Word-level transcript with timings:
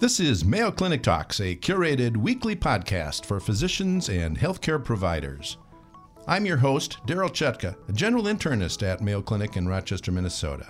This 0.00 0.18
is 0.18 0.46
Mayo 0.46 0.70
Clinic 0.70 1.02
Talks, 1.02 1.40
a 1.40 1.54
curated 1.54 2.16
weekly 2.16 2.56
podcast 2.56 3.26
for 3.26 3.38
physicians 3.38 4.08
and 4.08 4.38
healthcare 4.38 4.82
providers. 4.82 5.58
I'm 6.26 6.46
your 6.46 6.56
host, 6.56 6.96
Darryl 7.06 7.28
Chutka, 7.28 7.76
a 7.86 7.92
general 7.92 8.22
internist 8.22 8.82
at 8.82 9.02
Mayo 9.02 9.20
Clinic 9.20 9.58
in 9.58 9.68
Rochester, 9.68 10.10
Minnesota. 10.10 10.68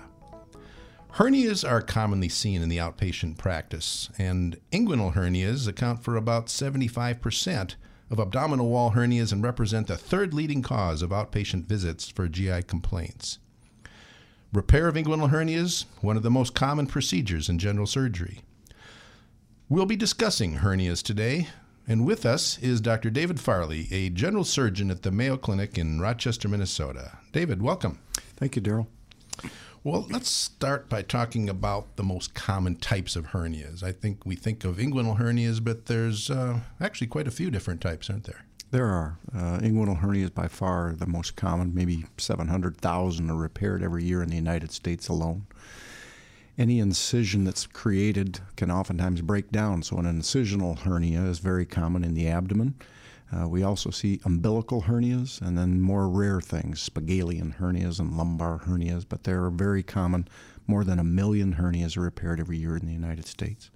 Hernias 1.13 1.65
are 1.65 1.81
commonly 1.81 2.27
seen 2.27 2.61
in 2.61 2.67
the 2.67 2.79
outpatient 2.79 3.37
practice, 3.37 4.09
and 4.17 4.59
inguinal 4.73 5.13
hernias 5.13 5.65
account 5.65 6.03
for 6.03 6.17
about 6.17 6.47
75% 6.47 7.75
of 8.09 8.19
abdominal 8.19 8.67
wall 8.67 8.91
hernias 8.91 9.31
and 9.31 9.41
represent 9.41 9.87
the 9.87 9.95
third 9.95 10.33
leading 10.33 10.61
cause 10.61 11.01
of 11.01 11.11
outpatient 11.11 11.67
visits 11.67 12.09
for 12.09 12.27
GI 12.27 12.63
complaints. 12.63 13.39
Repair 14.51 14.89
of 14.89 14.95
inguinal 14.95 15.29
hernias, 15.29 15.85
one 16.01 16.17
of 16.17 16.23
the 16.23 16.29
most 16.29 16.53
common 16.53 16.85
procedures 16.85 17.47
in 17.47 17.59
general 17.59 17.87
surgery. 17.87 18.41
We'll 19.71 19.85
be 19.85 19.95
discussing 19.95 20.57
hernias 20.57 21.01
today, 21.01 21.47
and 21.87 22.05
with 22.05 22.25
us 22.25 22.59
is 22.59 22.81
Dr. 22.81 23.09
David 23.09 23.39
Farley, 23.39 23.87
a 23.89 24.09
general 24.09 24.43
surgeon 24.43 24.91
at 24.91 25.03
the 25.03 25.11
Mayo 25.11 25.37
Clinic 25.37 25.77
in 25.77 26.01
Rochester, 26.01 26.49
Minnesota. 26.49 27.19
David, 27.31 27.61
welcome. 27.61 27.99
Thank 28.35 28.57
you, 28.57 28.61
Darryl. 28.61 28.87
Well, 29.81 30.07
let's 30.09 30.29
start 30.29 30.89
by 30.89 31.03
talking 31.03 31.47
about 31.47 31.95
the 31.95 32.03
most 32.03 32.33
common 32.33 32.75
types 32.75 33.15
of 33.15 33.27
hernias. 33.27 33.81
I 33.81 33.93
think 33.93 34.25
we 34.25 34.35
think 34.35 34.65
of 34.65 34.75
inguinal 34.75 35.17
hernias, 35.17 35.63
but 35.63 35.85
there's 35.85 36.29
uh, 36.29 36.59
actually 36.81 37.07
quite 37.07 37.29
a 37.29 37.31
few 37.31 37.49
different 37.49 37.79
types, 37.79 38.09
aren't 38.09 38.25
there? 38.25 38.43
There 38.71 38.87
are. 38.87 39.19
Uh, 39.33 39.59
inguinal 39.59 40.01
hernias 40.01 40.33
by 40.33 40.49
far 40.49 40.93
the 40.97 41.07
most 41.07 41.37
common. 41.37 41.73
Maybe 41.73 42.03
700,000 42.17 43.31
are 43.31 43.35
repaired 43.37 43.83
every 43.83 44.03
year 44.03 44.21
in 44.21 44.27
the 44.27 44.35
United 44.35 44.73
States 44.73 45.07
alone 45.07 45.45
any 46.61 46.77
incision 46.77 47.43
that's 47.43 47.65
created 47.65 48.39
can 48.55 48.69
oftentimes 48.69 49.21
break 49.21 49.51
down. 49.51 49.81
So, 49.81 49.97
an 49.97 50.05
incisional 50.05 50.77
hernia 50.77 51.21
is 51.23 51.39
very 51.39 51.65
common 51.65 52.03
in 52.03 52.13
the 52.13 52.27
abdomen. 52.27 52.75
Uh, 53.35 53.47
we 53.47 53.63
also 53.63 53.89
see 53.89 54.19
umbilical 54.25 54.83
hernias 54.83 55.41
and 55.41 55.57
then 55.57 55.81
more 55.81 56.07
rare 56.07 56.39
things, 56.39 56.79
Spigelian 56.79 57.55
hernias 57.59 57.99
and 57.99 58.15
lumbar 58.15 58.59
hernias, 58.59 59.05
but 59.07 59.23
they're 59.23 59.49
very 59.49 59.81
common. 59.81 60.27
More 60.67 60.83
than 60.83 60.99
a 60.99 61.03
million 61.03 61.55
hernias 61.55 61.97
are 61.97 62.01
repaired 62.01 62.39
every 62.39 62.57
year 62.57 62.77
in 62.77 62.85
the 62.85 62.93
United 62.93 63.25
States. 63.25 63.71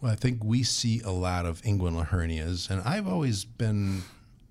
Well, 0.00 0.12
I 0.12 0.16
think 0.16 0.42
we 0.42 0.62
see 0.62 1.00
a 1.02 1.10
lot 1.10 1.44
of 1.44 1.60
inguinal 1.62 2.08
hernias, 2.08 2.70
and 2.70 2.80
I've 2.82 3.06
always 3.06 3.44
been 3.44 4.02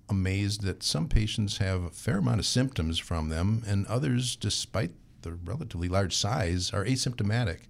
amazed 0.08 0.62
that 0.62 0.82
some 0.82 1.08
patients 1.08 1.58
have 1.58 1.82
a 1.82 1.90
fair 1.90 2.18
amount 2.18 2.38
of 2.38 2.46
symptoms 2.46 2.98
from 2.98 3.30
them, 3.30 3.64
and 3.66 3.86
others, 3.86 4.36
despite 4.36 4.92
the 5.22 5.32
relatively 5.32 5.88
large 5.88 6.14
size, 6.16 6.72
are 6.72 6.84
asymptomatic. 6.84 7.60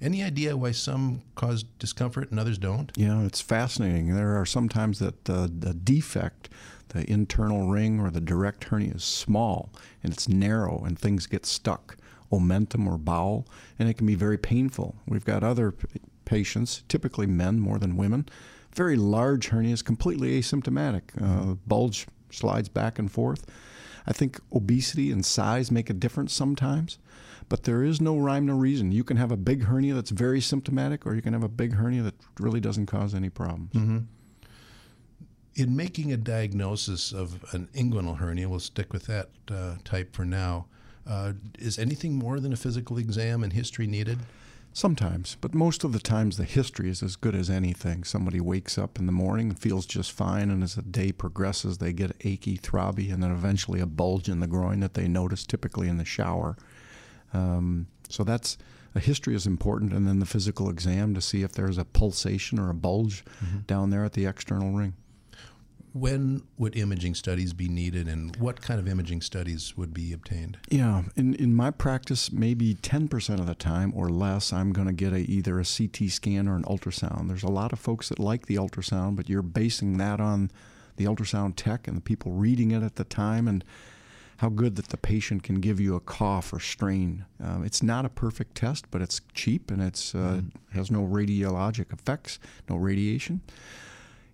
Any 0.00 0.22
idea 0.22 0.56
why 0.56 0.72
some 0.72 1.22
cause 1.36 1.62
discomfort 1.62 2.30
and 2.30 2.40
others 2.40 2.58
don't? 2.58 2.90
Yeah, 2.96 3.22
it's 3.22 3.40
fascinating. 3.40 4.14
There 4.14 4.36
are 4.40 4.44
sometimes 4.44 4.98
that 4.98 5.30
uh, 5.30 5.46
the 5.46 5.74
defect, 5.74 6.48
the 6.88 7.08
internal 7.10 7.68
ring 7.68 8.00
or 8.00 8.10
the 8.10 8.20
direct 8.20 8.64
hernia 8.64 8.94
is 8.94 9.04
small 9.04 9.70
and 10.02 10.12
it's 10.12 10.28
narrow 10.28 10.82
and 10.84 10.98
things 10.98 11.26
get 11.26 11.46
stuck, 11.46 11.96
omentum 12.32 12.86
or 12.88 12.98
bowel, 12.98 13.46
and 13.78 13.88
it 13.88 13.94
can 13.94 14.06
be 14.06 14.16
very 14.16 14.38
painful. 14.38 14.96
We've 15.06 15.24
got 15.24 15.44
other 15.44 15.72
patients, 16.24 16.82
typically 16.88 17.26
men 17.28 17.60
more 17.60 17.78
than 17.78 17.96
women, 17.96 18.28
very 18.74 18.96
large 18.96 19.50
hernias, 19.50 19.84
completely 19.84 20.40
asymptomatic. 20.40 21.02
Uh, 21.20 21.54
bulge 21.66 22.06
slides 22.30 22.68
back 22.68 22.98
and 22.98 23.10
forth. 23.10 23.46
I 24.06 24.12
think 24.12 24.40
obesity 24.52 25.12
and 25.12 25.24
size 25.24 25.70
make 25.70 25.90
a 25.90 25.92
difference 25.92 26.32
sometimes, 26.32 26.98
but 27.48 27.64
there 27.64 27.84
is 27.84 28.00
no 28.00 28.16
rhyme, 28.16 28.46
no 28.46 28.56
reason. 28.56 28.92
You 28.92 29.04
can 29.04 29.16
have 29.16 29.30
a 29.30 29.36
big 29.36 29.64
hernia 29.64 29.94
that's 29.94 30.10
very 30.10 30.40
symptomatic, 30.40 31.06
or 31.06 31.14
you 31.14 31.22
can 31.22 31.32
have 31.32 31.44
a 31.44 31.48
big 31.48 31.74
hernia 31.74 32.02
that 32.02 32.14
really 32.38 32.60
doesn't 32.60 32.86
cause 32.86 33.14
any 33.14 33.28
problems. 33.28 33.72
Mm-hmm. 33.72 33.98
In 35.54 35.76
making 35.76 36.12
a 36.12 36.16
diagnosis 36.16 37.12
of 37.12 37.44
an 37.52 37.68
inguinal 37.74 38.16
hernia, 38.18 38.48
we'll 38.48 38.60
stick 38.60 38.92
with 38.92 39.04
that 39.06 39.28
uh, 39.50 39.76
type 39.84 40.14
for 40.14 40.24
now. 40.24 40.66
Uh, 41.06 41.32
is 41.58 41.78
anything 41.78 42.14
more 42.14 42.40
than 42.40 42.52
a 42.52 42.56
physical 42.56 42.96
exam 42.96 43.42
and 43.42 43.52
history 43.52 43.86
needed? 43.86 44.18
Sometimes, 44.74 45.36
but 45.40 45.54
most 45.54 45.84
of 45.84 45.92
the 45.92 45.98
times 45.98 46.36
the 46.36 46.44
history 46.44 46.88
is 46.88 47.02
as 47.02 47.14
good 47.16 47.34
as 47.34 47.50
anything. 47.50 48.04
Somebody 48.04 48.40
wakes 48.40 48.78
up 48.78 48.98
in 48.98 49.04
the 49.04 49.12
morning 49.12 49.50
and 49.50 49.58
feels 49.58 49.84
just 49.84 50.12
fine, 50.12 50.50
and 50.50 50.62
as 50.62 50.76
the 50.76 50.82
day 50.82 51.12
progresses, 51.12 51.76
they 51.76 51.92
get 51.92 52.16
achy, 52.24 52.56
throbby, 52.56 53.12
and 53.12 53.22
then 53.22 53.30
eventually 53.30 53.80
a 53.80 53.86
bulge 53.86 54.30
in 54.30 54.40
the 54.40 54.46
groin 54.46 54.80
that 54.80 54.94
they 54.94 55.08
notice 55.08 55.44
typically 55.44 55.88
in 55.88 55.98
the 55.98 56.06
shower. 56.06 56.56
Um, 57.34 57.86
so 58.08 58.24
that's 58.24 58.56
a 58.94 59.00
history 59.00 59.34
is 59.34 59.46
important, 59.46 59.92
and 59.92 60.08
then 60.08 60.20
the 60.20 60.26
physical 60.26 60.70
exam 60.70 61.12
to 61.14 61.20
see 61.20 61.42
if 61.42 61.52
there's 61.52 61.78
a 61.78 61.84
pulsation 61.84 62.58
or 62.58 62.70
a 62.70 62.74
bulge 62.74 63.24
mm-hmm. 63.44 63.60
down 63.66 63.90
there 63.90 64.06
at 64.06 64.14
the 64.14 64.24
external 64.24 64.72
ring 64.72 64.94
when 65.92 66.42
would 66.56 66.74
imaging 66.76 67.14
studies 67.14 67.52
be 67.52 67.68
needed 67.68 68.08
and 68.08 68.34
what 68.36 68.62
kind 68.62 68.80
of 68.80 68.88
imaging 68.88 69.20
studies 69.20 69.76
would 69.76 69.92
be 69.92 70.12
obtained? 70.12 70.58
Yeah, 70.70 71.02
in, 71.16 71.34
in 71.34 71.54
my 71.54 71.70
practice, 71.70 72.32
maybe 72.32 72.74
10% 72.74 73.38
of 73.38 73.46
the 73.46 73.54
time 73.54 73.92
or 73.94 74.08
less, 74.08 74.52
I'm 74.52 74.72
going 74.72 74.86
to 74.86 74.92
get 74.92 75.12
a, 75.12 75.18
either 75.18 75.60
a 75.60 75.64
CT 75.64 76.10
scan 76.10 76.48
or 76.48 76.56
an 76.56 76.64
ultrasound. 76.64 77.28
There's 77.28 77.42
a 77.42 77.48
lot 77.48 77.72
of 77.72 77.78
folks 77.78 78.08
that 78.08 78.18
like 78.18 78.46
the 78.46 78.56
ultrasound, 78.56 79.16
but 79.16 79.28
you're 79.28 79.42
basing 79.42 79.98
that 79.98 80.20
on 80.20 80.50
the 80.96 81.04
ultrasound 81.04 81.54
tech 81.56 81.86
and 81.86 81.96
the 81.96 82.02
people 82.02 82.32
reading 82.32 82.70
it 82.70 82.82
at 82.82 82.96
the 82.96 83.04
time 83.04 83.46
and 83.46 83.64
how 84.38 84.48
good 84.48 84.76
that 84.76 84.88
the 84.88 84.96
patient 84.96 85.42
can 85.42 85.60
give 85.60 85.78
you 85.78 85.94
a 85.94 86.00
cough 86.00 86.52
or 86.52 86.58
strain. 86.58 87.26
Um, 87.40 87.64
it's 87.64 87.82
not 87.82 88.04
a 88.04 88.08
perfect 88.08 88.56
test, 88.56 88.90
but 88.90 89.02
it's 89.02 89.20
cheap 89.34 89.70
and 89.70 89.82
it's 89.82 90.14
uh, 90.14 90.40
mm. 90.42 90.50
has 90.72 90.90
no 90.90 91.02
radiologic 91.02 91.92
effects, 91.92 92.38
no 92.68 92.76
radiation 92.76 93.42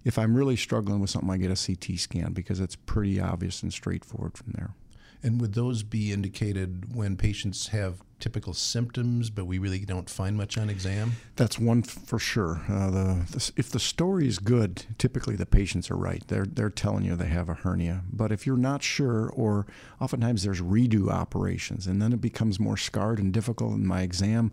if 0.05 0.19
I'm 0.19 0.37
really 0.37 0.57
struggling 0.57 1.01
with 1.01 1.11
something, 1.11 1.31
I 1.31 1.37
get 1.37 1.51
a 1.51 1.67
CT 1.67 1.99
scan 1.99 2.33
because 2.33 2.61
it's 2.61 2.77
pretty 2.77 3.21
obvious 3.21 3.63
and 3.63 3.73
straightforward 3.73 4.37
from 4.37 4.53
there. 4.53 4.75
And 5.23 5.41
would 5.41 5.55
those 5.55 5.83
be 5.83 6.13
indicated 6.13 6.95
when 6.95 7.17
patients 7.17 7.69
have 7.69 8.03
typical 8.21 8.55
symptoms, 8.55 9.31
but 9.31 9.47
we 9.47 9.59
really 9.59 9.81
don't 9.81 10.09
find 10.09 10.37
much 10.37 10.57
on 10.57 10.71
exam? 10.71 11.13
That's 11.35 11.59
one 11.59 11.83
for 11.83 12.21
sure. 12.21 12.63
Uh, 12.69 12.91
the, 12.91 13.27
the, 13.31 13.53
if 13.57 13.71
the 13.71 13.81
story 13.81 14.29
is 14.29 14.39
good, 14.39 14.85
typically 14.97 15.35
the 15.35 15.47
patients 15.47 15.91
are 15.91 15.97
right. 15.97 16.23
They're, 16.29 16.47
they're 16.47 16.71
telling 16.71 17.05
you 17.05 17.17
they 17.17 17.27
have 17.27 17.49
a 17.49 17.55
hernia. 17.55 18.03
But 18.13 18.31
if 18.31 18.47
you're 18.47 18.57
not 18.57 18.83
sure, 18.83 19.29
or 19.31 19.67
oftentimes 20.01 20.45
there's 20.45 20.61
redo 20.61 21.11
operations, 21.11 21.89
and 21.89 22.01
then 22.01 22.13
it 22.13 22.21
becomes 22.21 22.61
more 22.61 22.77
scarred 22.77 23.19
and 23.19 23.33
difficult 23.33 23.75
in 23.75 23.87
my 23.87 24.03
exam, 24.03 24.53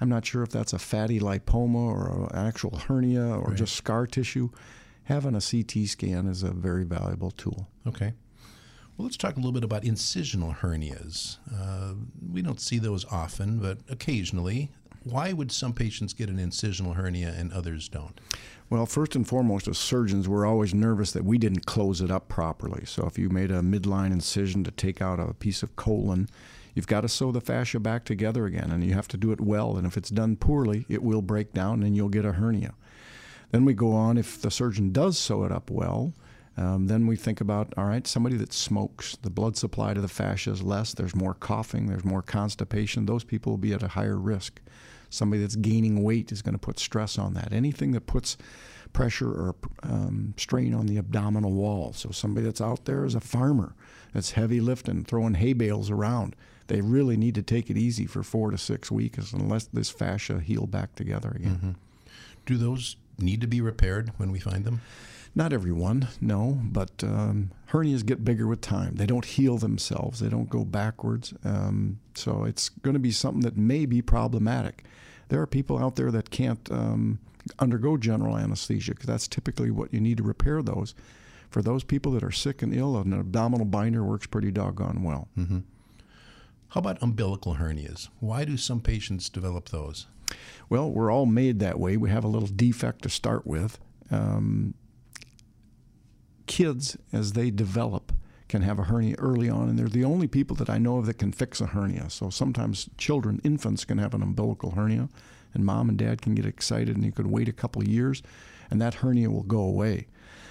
I'm 0.00 0.08
not 0.08 0.24
sure 0.24 0.42
if 0.42 0.50
that's 0.50 0.72
a 0.72 0.78
fatty 0.78 1.20
lipoma 1.20 1.74
or 1.74 2.28
an 2.32 2.46
actual 2.46 2.78
hernia 2.78 3.26
or 3.26 3.48
right. 3.50 3.56
just 3.56 3.76
scar 3.76 4.06
tissue 4.06 4.50
having 5.10 5.34
a 5.34 5.40
CT 5.40 5.88
scan 5.88 6.26
is 6.28 6.42
a 6.44 6.52
very 6.52 6.84
valuable 6.84 7.32
tool. 7.32 7.68
Okay. 7.86 8.14
Well, 8.96 9.04
let's 9.04 9.16
talk 9.16 9.34
a 9.34 9.36
little 9.36 9.52
bit 9.52 9.64
about 9.64 9.82
incisional 9.82 10.56
hernias. 10.56 11.38
Uh, 11.52 11.94
we 12.32 12.42
don't 12.42 12.60
see 12.60 12.78
those 12.78 13.04
often, 13.06 13.58
but 13.58 13.78
occasionally. 13.88 14.70
Why 15.02 15.32
would 15.32 15.50
some 15.50 15.72
patients 15.72 16.12
get 16.12 16.28
an 16.28 16.36
incisional 16.36 16.94
hernia 16.94 17.34
and 17.36 17.52
others 17.52 17.88
don't? 17.88 18.20
Well, 18.68 18.86
first 18.86 19.16
and 19.16 19.26
foremost, 19.26 19.66
as 19.66 19.78
surgeons, 19.78 20.28
we're 20.28 20.46
always 20.46 20.74
nervous 20.74 21.10
that 21.12 21.24
we 21.24 21.38
didn't 21.38 21.66
close 21.66 22.00
it 22.00 22.10
up 22.10 22.28
properly. 22.28 22.84
So 22.84 23.06
if 23.06 23.18
you 23.18 23.30
made 23.30 23.50
a 23.50 23.62
midline 23.62 24.12
incision 24.12 24.62
to 24.64 24.70
take 24.70 25.02
out 25.02 25.18
a 25.18 25.34
piece 25.34 25.62
of 25.64 25.74
colon, 25.74 26.28
you've 26.74 26.86
got 26.86 27.00
to 27.00 27.08
sew 27.08 27.32
the 27.32 27.40
fascia 27.40 27.80
back 27.80 28.04
together 28.04 28.44
again, 28.44 28.70
and 28.70 28.84
you 28.84 28.92
have 28.94 29.08
to 29.08 29.16
do 29.16 29.32
it 29.32 29.40
well. 29.40 29.76
And 29.76 29.86
if 29.86 29.96
it's 29.96 30.10
done 30.10 30.36
poorly, 30.36 30.84
it 30.88 31.02
will 31.02 31.22
break 31.22 31.52
down 31.52 31.82
and 31.82 31.96
you'll 31.96 32.10
get 32.10 32.26
a 32.26 32.32
hernia. 32.32 32.74
Then 33.50 33.64
we 33.64 33.74
go 33.74 33.92
on, 33.92 34.16
if 34.16 34.40
the 34.40 34.50
surgeon 34.50 34.92
does 34.92 35.18
sew 35.18 35.44
it 35.44 35.52
up 35.52 35.70
well, 35.70 36.14
um, 36.56 36.86
then 36.86 37.06
we 37.06 37.16
think 37.16 37.40
about 37.40 37.72
all 37.76 37.84
right, 37.84 38.06
somebody 38.06 38.36
that 38.36 38.52
smokes, 38.52 39.16
the 39.22 39.30
blood 39.30 39.56
supply 39.56 39.94
to 39.94 40.00
the 40.00 40.08
fascia 40.08 40.50
is 40.50 40.62
less, 40.62 40.94
there's 40.94 41.14
more 41.16 41.34
coughing, 41.34 41.86
there's 41.86 42.04
more 42.04 42.22
constipation, 42.22 43.06
those 43.06 43.24
people 43.24 43.52
will 43.52 43.58
be 43.58 43.72
at 43.72 43.82
a 43.82 43.88
higher 43.88 44.16
risk. 44.16 44.60
Somebody 45.08 45.42
that's 45.42 45.56
gaining 45.56 46.04
weight 46.04 46.30
is 46.30 46.42
going 46.42 46.54
to 46.54 46.58
put 46.58 46.78
stress 46.78 47.18
on 47.18 47.34
that. 47.34 47.52
Anything 47.52 47.90
that 47.92 48.06
puts 48.06 48.36
pressure 48.92 49.28
or 49.28 49.54
um, 49.82 50.34
strain 50.36 50.74
on 50.74 50.86
the 50.86 50.98
abdominal 50.98 51.52
wall. 51.52 51.92
So, 51.92 52.10
somebody 52.10 52.46
that's 52.46 52.60
out 52.60 52.84
there 52.84 53.04
as 53.04 53.14
a 53.14 53.20
farmer 53.20 53.74
that's 54.12 54.32
heavy 54.32 54.60
lifting, 54.60 55.04
throwing 55.04 55.34
hay 55.34 55.52
bales 55.52 55.90
around, 55.90 56.36
they 56.68 56.80
really 56.80 57.16
need 57.16 57.34
to 57.34 57.42
take 57.42 57.70
it 57.70 57.76
easy 57.76 58.06
for 58.06 58.22
four 58.22 58.52
to 58.52 58.58
six 58.58 58.90
weeks 58.90 59.32
unless 59.32 59.64
this 59.66 59.90
fascia 59.90 60.38
heal 60.40 60.66
back 60.66 60.94
together 60.94 61.32
again. 61.34 61.56
Mm-hmm. 61.56 61.70
Do 62.46 62.56
those 62.56 62.96
need 63.22 63.40
to 63.40 63.46
be 63.46 63.60
repaired 63.60 64.12
when 64.16 64.30
we 64.30 64.38
find 64.38 64.64
them? 64.64 64.80
Not 65.34 65.52
everyone, 65.52 66.08
no, 66.20 66.58
but 66.62 67.04
um, 67.04 67.52
hernias 67.68 68.04
get 68.04 68.24
bigger 68.24 68.48
with 68.48 68.60
time. 68.60 68.96
They 68.96 69.06
don't 69.06 69.24
heal 69.24 69.58
themselves, 69.58 70.18
they 70.18 70.28
don't 70.28 70.50
go 70.50 70.64
backwards. 70.64 71.32
Um, 71.44 72.00
so 72.14 72.44
it's 72.44 72.68
going 72.68 72.94
to 72.94 73.00
be 73.00 73.12
something 73.12 73.42
that 73.42 73.56
may 73.56 73.86
be 73.86 74.02
problematic. 74.02 74.84
There 75.28 75.40
are 75.40 75.46
people 75.46 75.78
out 75.78 75.94
there 75.94 76.10
that 76.10 76.30
can't 76.30 76.68
um, 76.72 77.20
undergo 77.60 77.96
general 77.96 78.36
anesthesia 78.36 78.92
because 78.92 79.06
that's 79.06 79.28
typically 79.28 79.70
what 79.70 79.94
you 79.94 80.00
need 80.00 80.16
to 80.16 80.24
repair 80.24 80.62
those. 80.62 80.94
For 81.48 81.62
those 81.62 81.84
people 81.84 82.12
that 82.12 82.24
are 82.24 82.32
sick 82.32 82.62
and 82.62 82.74
ill, 82.74 82.96
an 82.96 83.12
abdominal 83.12 83.66
binder 83.66 84.04
works 84.04 84.26
pretty 84.26 84.50
doggone 84.50 85.02
well. 85.02 85.28
Mm-hmm. 85.38 85.60
How 86.70 86.78
about 86.78 87.02
umbilical 87.02 87.56
hernias? 87.56 88.08
Why 88.20 88.44
do 88.44 88.56
some 88.56 88.80
patients 88.80 89.28
develop 89.28 89.70
those? 89.70 90.06
Well, 90.68 90.90
we're 90.90 91.10
all 91.10 91.26
made 91.26 91.58
that 91.60 91.78
way. 91.78 91.96
We 91.96 92.10
have 92.10 92.24
a 92.24 92.28
little 92.28 92.48
defect 92.48 93.02
to 93.02 93.08
start 93.08 93.46
with. 93.46 93.78
Um, 94.10 94.74
kids, 96.46 96.96
as 97.12 97.32
they 97.32 97.50
develop, 97.50 98.12
can 98.48 98.62
have 98.62 98.78
a 98.78 98.84
hernia 98.84 99.14
early 99.18 99.48
on, 99.48 99.68
and 99.68 99.78
they're 99.78 99.88
the 99.88 100.04
only 100.04 100.26
people 100.26 100.56
that 100.56 100.68
I 100.68 100.78
know 100.78 100.98
of 100.98 101.06
that 101.06 101.18
can 101.18 101.32
fix 101.32 101.60
a 101.60 101.66
hernia. 101.66 102.10
So 102.10 102.30
sometimes 102.30 102.90
children, 102.98 103.40
infants, 103.44 103.84
can 103.84 103.98
have 103.98 104.14
an 104.14 104.22
umbilical 104.22 104.72
hernia, 104.72 105.08
and 105.54 105.64
mom 105.64 105.88
and 105.88 105.96
dad 105.96 106.20
can 106.20 106.34
get 106.34 106.46
excited, 106.46 106.96
and 106.96 107.04
you 107.04 107.12
could 107.12 107.28
wait 107.28 107.48
a 107.48 107.52
couple 107.52 107.84
years, 107.84 108.22
and 108.70 108.80
that 108.80 108.94
hernia 108.94 109.30
will 109.30 109.44
go 109.44 109.60
away. 109.60 110.08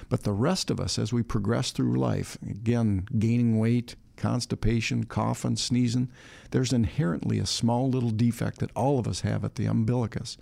But 0.10 0.24
the 0.24 0.34
rest 0.34 0.72
of 0.72 0.80
us, 0.80 0.98
as 0.98 1.14
we 1.14 1.22
progress 1.22 1.72
through 1.72 2.00
life, 2.00 2.38
again, 2.42 3.08
gaining 3.18 3.60
weight, 3.60 3.96
constipation, 4.18 5.06
coughing, 5.06 5.56
sneezing, 5.56 6.10
there's 6.52 6.74
inherently 6.74 7.40
a 7.40 7.46
small 7.46 7.90
little 7.90 8.10
defect 8.10 8.60
that 8.60 8.76
all 8.76 9.00
of 9.00 9.08
us 9.08 9.22
have 9.22 9.46
at 9.46 9.56
the 9.56 9.68
umbilicus. 9.68 10.38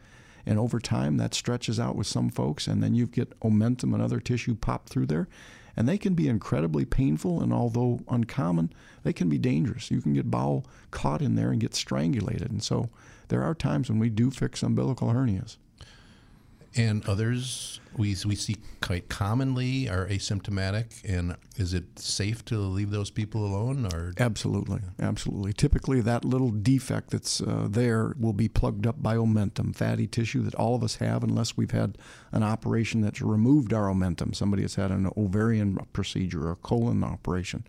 And 0.45 0.57
over 0.57 0.79
time, 0.79 1.17
that 1.17 1.33
stretches 1.33 1.79
out 1.79 1.97
with 1.97 2.07
some 2.07 2.29
folks, 2.29 2.67
and 2.67 2.81
then 2.81 2.95
you 2.95 3.05
get 3.05 3.37
omentum 3.41 3.93
and 3.93 4.01
other 4.01 4.21
tissue 4.21 4.55
pop 4.55 4.87
through 4.87 5.07
there. 5.07 5.27
And 5.75 5.87
they 5.87 5.97
can 5.97 6.15
be 6.15 6.29
incredibly 6.29 6.85
painful, 6.85 7.41
and 7.41 7.53
although 7.53 7.99
uncommon, 8.07 8.71
they 9.03 9.13
can 9.13 9.27
be 9.29 9.37
dangerous. 9.37 9.91
You 9.91 10.01
can 10.01 10.13
get 10.13 10.31
bowel 10.31 10.65
caught 10.89 11.21
in 11.21 11.35
there 11.35 11.51
and 11.51 11.59
get 11.59 11.75
strangulated. 11.75 12.49
And 12.49 12.63
so 12.63 12.89
there 13.27 13.43
are 13.43 13.53
times 13.53 13.89
when 13.89 13.99
we 13.99 14.09
do 14.09 14.31
fix 14.31 14.63
umbilical 14.63 15.09
hernias. 15.09 15.57
And 16.75 17.07
others 17.07 17.79
we, 17.97 18.15
we 18.25 18.35
see 18.35 18.57
quite 18.81 19.09
commonly 19.09 19.89
are 19.89 20.07
asymptomatic. 20.07 21.01
And 21.03 21.35
is 21.55 21.73
it 21.73 21.99
safe 21.99 22.45
to 22.45 22.57
leave 22.59 22.91
those 22.91 23.09
people 23.09 23.45
alone? 23.45 23.87
Or 23.93 24.13
absolutely, 24.19 24.81
absolutely. 24.99 25.53
Typically, 25.53 26.01
that 26.01 26.23
little 26.23 26.51
defect 26.51 27.09
that's 27.11 27.41
uh, 27.41 27.67
there 27.69 28.13
will 28.19 28.33
be 28.33 28.47
plugged 28.47 28.85
up 28.85 29.01
by 29.01 29.15
omentum, 29.15 29.75
fatty 29.75 30.07
tissue 30.07 30.43
that 30.43 30.55
all 30.55 30.75
of 30.75 30.83
us 30.83 30.97
have, 30.97 31.23
unless 31.23 31.57
we've 31.57 31.71
had 31.71 31.97
an 32.31 32.43
operation 32.43 33.01
that's 33.01 33.21
removed 33.21 33.73
our 33.73 33.87
omentum. 33.87 34.35
Somebody 34.35 34.61
has 34.61 34.75
had 34.75 34.91
an 34.91 35.09
ovarian 35.17 35.77
procedure 35.93 36.47
or 36.47 36.51
a 36.51 36.55
colon 36.55 37.03
operation. 37.03 37.65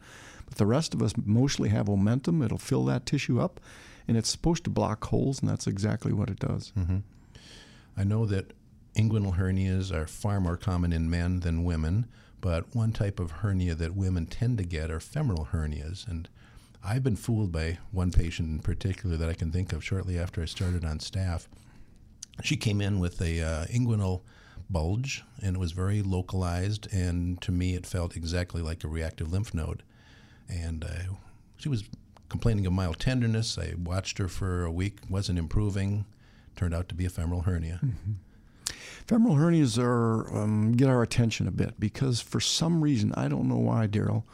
But 0.47 0.59
the 0.59 0.67
rest 0.67 0.95
of 0.95 1.03
us 1.03 1.13
mostly 1.25 1.71
have 1.71 1.87
omentum. 1.87 2.45
It'll 2.45 2.59
fill 2.59 2.85
that 2.87 3.07
tissue 3.07 3.41
up, 3.41 3.61
and 4.07 4.17
it's 4.17 4.31
supposed 4.31 4.65
to 4.65 4.71
block 4.71 5.05
holes, 5.07 5.41
and 5.41 5.49
that's 5.49 5.67
exactly 5.67 6.13
what 6.13 6.31
it 6.31 6.39
does. 6.39 6.73
Mm-hmm. 6.79 6.99
I 7.97 8.05
know 8.05 8.27
that 8.27 8.53
inguinal 8.99 9.37
hernias 9.37 9.93
are 9.93 10.07
far 10.07 10.41
more 10.41 10.57
common 10.57 10.93
in 10.93 11.09
men 11.09 11.41
than 11.41 11.65
women, 11.65 12.07
but 12.41 12.75
one 12.75 12.93
type 12.93 13.21
of 13.21 13.31
hernia 13.31 13.75
that 13.77 13.95
women 13.95 14.27
tend 14.27 14.59
to 14.59 14.65
get 14.65 14.91
are 14.91 15.01
femoral 15.01 15.49
hernias. 15.53 16.07
And 16.07 16.29
I've 16.85 17.05
been 17.05 17.17
fooled 17.17 17.53
by 17.53 17.79
one 17.93 18.11
patient 18.11 18.49
in 18.49 18.59
particular 18.59 19.17
that 19.17 19.29
I 19.29 19.35
can 19.35 19.53
think 19.53 19.73
of 19.73 19.85
shortly 19.85 20.19
after 20.19 20.43
I 20.43 20.47
started 20.47 20.85
on 20.85 20.99
staff. 21.01 21.49
She 22.43 22.57
came 22.57 22.81
in 22.81 22.99
with 22.99 23.21
a 23.21 23.41
uh, 23.41 23.65
inguinal 23.67 24.23
bulge, 24.69 25.25
and 25.43 25.57
it 25.57 25.59
was 25.59 25.73
very 25.73 26.03
localized, 26.03 26.89
and 26.93 27.41
to 27.43 27.53
me, 27.53 27.75
it 27.75 27.87
felt 27.87 28.17
exactly 28.17 28.63
like 28.63 28.85
a 28.85 28.89
reactive 28.89 29.33
lymph 29.33 29.55
node. 29.55 29.83
And 30.49 30.85
uh, 30.85 31.15
she 31.57 31.69
was 31.69 31.85
complaining 32.29 32.67
of 32.67 32.73
mild 32.73 32.99
tenderness. 32.99 33.59
I 33.59 33.75
watched 33.77 34.19
her 34.19 34.29
for 34.29 34.65
a 34.65 34.73
week, 34.73 34.99
wasn't 35.09 35.39
improving. 35.39 36.05
Turned 36.57 36.75
out 36.75 36.89
to 36.89 36.95
be 36.95 37.07
a 37.07 37.11
femoral 37.11 37.43
hernia. 37.43 37.81
Mm-hmm. 37.85 38.13
Femoral 39.09 39.37
hernias 39.37 39.83
are 39.83 40.31
um, 40.37 40.73
get 40.73 40.91
our 40.91 41.03
attention 41.03 41.49
a 41.49 41.51
bit 41.51 41.81
because 41.81 42.21
for 42.21 42.41
some 42.41 42.83
reason 42.85 43.15
I 43.15 43.29
don't 43.29 43.49
know 43.49 43.57
why, 43.57 43.87
Darryl, 43.87 44.25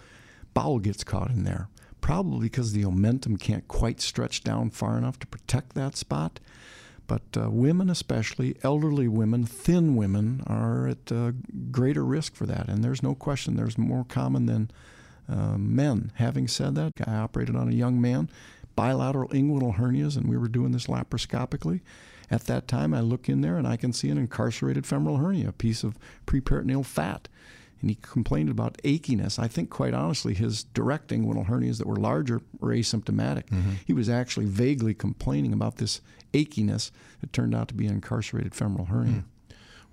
bowel 0.52 0.80
gets 0.80 1.04
caught 1.04 1.30
in 1.30 1.44
there. 1.44 1.68
Probably 2.00 2.46
because 2.46 2.72
the 2.72 2.82
omentum 2.82 3.38
can't 3.38 3.68
quite 3.68 4.00
stretch 4.00 4.42
down 4.42 4.70
far 4.70 4.98
enough 4.98 5.18
to 5.20 5.28
protect 5.28 5.74
that 5.74 5.96
spot. 5.96 6.40
But 7.06 7.22
uh, 7.36 7.50
women, 7.50 7.88
especially 7.88 8.56
elderly 8.64 9.06
women, 9.06 9.44
thin 9.44 9.94
women, 9.94 10.42
are 10.48 10.88
at 10.88 11.12
uh, 11.12 11.32
greater 11.70 12.04
risk 12.04 12.34
for 12.34 12.46
that. 12.46 12.68
And 12.68 12.82
there's 12.82 13.02
no 13.02 13.14
question 13.14 13.54
there's 13.54 13.78
more 13.78 14.04
common 14.04 14.46
than 14.46 14.70
uh, 15.28 15.56
men. 15.56 16.10
Having 16.16 16.48
said 16.48 16.74
that, 16.74 16.92
I 17.06 17.14
operated 17.14 17.54
on 17.54 17.68
a 17.68 17.72
young 17.72 18.00
man, 18.00 18.28
bilateral 18.76 19.28
inguinal 19.30 19.76
hernias, 19.76 20.16
and 20.16 20.28
we 20.28 20.36
were 20.36 20.48
doing 20.48 20.72
this 20.72 20.86
laparoscopically. 20.86 21.80
At 22.30 22.44
that 22.44 22.66
time, 22.66 22.94
I 22.94 23.00
look 23.00 23.28
in 23.28 23.42
there 23.42 23.58
and 23.58 23.66
I 23.66 23.76
can 23.76 23.92
see 23.92 24.08
an 24.08 24.18
incarcerated 24.18 24.86
femoral 24.86 25.18
hernia, 25.18 25.48
a 25.50 25.52
piece 25.52 25.84
of 25.84 25.98
preperitoneal 26.26 26.84
fat. 26.84 27.28
And 27.80 27.90
he 27.90 27.98
complained 28.00 28.48
about 28.48 28.78
achiness. 28.78 29.38
I 29.38 29.46
think, 29.46 29.68
quite 29.68 29.92
honestly, 29.92 30.32
his 30.32 30.64
direct 30.64 31.10
inguinal 31.10 31.46
hernias 31.46 31.76
that 31.78 31.86
were 31.86 31.96
larger 31.96 32.40
were 32.58 32.70
asymptomatic. 32.70 33.48
Mm-hmm. 33.48 33.72
He 33.84 33.92
was 33.92 34.08
actually 34.08 34.46
vaguely 34.46 34.94
complaining 34.94 35.52
about 35.52 35.76
this 35.76 36.00
achiness. 36.32 36.90
It 37.22 37.32
turned 37.34 37.54
out 37.54 37.68
to 37.68 37.74
be 37.74 37.86
an 37.86 37.94
incarcerated 37.94 38.54
femoral 38.54 38.86
hernia. 38.86 39.12
Mm. 39.12 39.24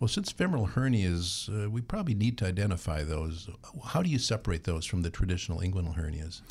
Well, 0.02 0.08
since 0.08 0.32
femoral 0.32 0.70
hernias, 0.70 1.48
uh, 1.48 1.70
we 1.70 1.80
probably 1.82 2.16
need 2.16 2.36
to 2.40 2.48
identify 2.48 3.04
those. 3.04 3.48
How 3.90 4.02
do 4.02 4.10
you 4.10 4.18
separate 4.18 4.64
those 4.64 4.84
from 4.84 5.04
the 5.04 5.12
traditional 5.12 5.60
inguinal 5.60 5.96
hernias? 5.96 6.42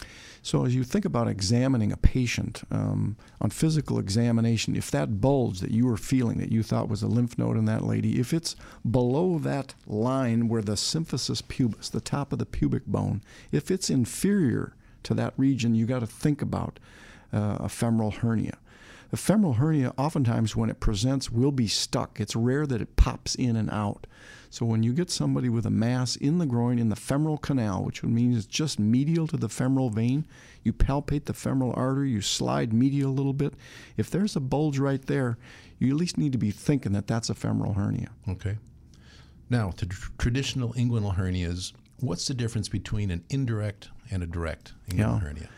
So, 0.40 0.64
as 0.64 0.72
you 0.76 0.84
think 0.84 1.04
about 1.04 1.26
examining 1.26 1.90
a 1.90 1.96
patient 1.96 2.62
um, 2.70 3.16
on 3.40 3.50
physical 3.50 3.98
examination, 3.98 4.76
if 4.76 4.92
that 4.92 5.20
bulge 5.20 5.58
that 5.58 5.72
you 5.72 5.84
were 5.84 5.96
feeling 5.96 6.38
that 6.38 6.52
you 6.52 6.62
thought 6.62 6.88
was 6.88 7.02
a 7.02 7.08
lymph 7.08 7.38
node 7.38 7.56
in 7.56 7.64
that 7.64 7.84
lady, 7.84 8.20
if 8.20 8.32
it's 8.32 8.54
below 8.88 9.40
that 9.40 9.74
line 9.84 10.46
where 10.46 10.62
the 10.62 10.76
symphysis 10.76 11.42
pubis, 11.42 11.90
the 11.90 12.00
top 12.00 12.32
of 12.32 12.38
the 12.38 12.46
pubic 12.46 12.86
bone, 12.86 13.20
if 13.50 13.68
it's 13.68 13.90
inferior 13.90 14.76
to 15.02 15.12
that 15.14 15.34
region, 15.36 15.74
you 15.74 15.86
got 15.86 16.00
to 16.00 16.06
think 16.06 16.40
about 16.40 16.78
uh, 17.32 17.56
a 17.58 17.68
femoral 17.68 18.12
hernia. 18.12 18.58
The 19.10 19.16
femoral 19.16 19.54
hernia, 19.54 19.92
oftentimes 19.98 20.54
when 20.54 20.70
it 20.70 20.78
presents, 20.78 21.30
will 21.30 21.50
be 21.50 21.66
stuck. 21.66 22.20
It's 22.20 22.36
rare 22.36 22.66
that 22.66 22.80
it 22.80 22.94
pops 22.96 23.34
in 23.34 23.56
and 23.56 23.68
out. 23.70 24.06
So 24.50 24.64
when 24.66 24.82
you 24.82 24.92
get 24.92 25.10
somebody 25.10 25.48
with 25.48 25.66
a 25.66 25.70
mass 25.70 26.16
in 26.16 26.38
the 26.38 26.46
groin 26.46 26.78
in 26.78 26.88
the 26.88 26.96
femoral 26.96 27.38
canal, 27.38 27.84
which 27.84 28.02
would 28.02 28.12
mean 28.12 28.36
it's 28.36 28.46
just 28.46 28.78
medial 28.78 29.26
to 29.28 29.36
the 29.36 29.48
femoral 29.48 29.90
vein, 29.90 30.26
you 30.62 30.72
palpate 30.72 31.24
the 31.24 31.34
femoral 31.34 31.72
artery, 31.76 32.10
you 32.10 32.20
slide 32.20 32.72
medial 32.72 33.10
a 33.10 33.12
little 33.12 33.32
bit. 33.32 33.54
If 33.96 34.10
there's 34.10 34.36
a 34.36 34.40
bulge 34.40 34.78
right 34.78 35.04
there, 35.06 35.38
you 35.78 35.90
at 35.90 35.96
least 35.96 36.18
need 36.18 36.32
to 36.32 36.38
be 36.38 36.50
thinking 36.50 36.92
that 36.92 37.06
that's 37.06 37.30
a 37.30 37.34
femoral 37.34 37.74
hernia. 37.74 38.10
Okay. 38.28 38.58
Now, 39.48 39.70
to 39.72 39.86
tr- 39.86 40.10
traditional 40.18 40.72
inguinal 40.74 41.16
hernias, 41.16 41.72
what's 41.98 42.28
the 42.28 42.34
difference 42.34 42.68
between 42.68 43.10
an 43.10 43.24
indirect 43.30 43.88
and 44.10 44.22
a 44.22 44.26
direct 44.26 44.72
inguinal 44.88 44.98
yeah. 44.98 45.18
hernia? 45.18 45.48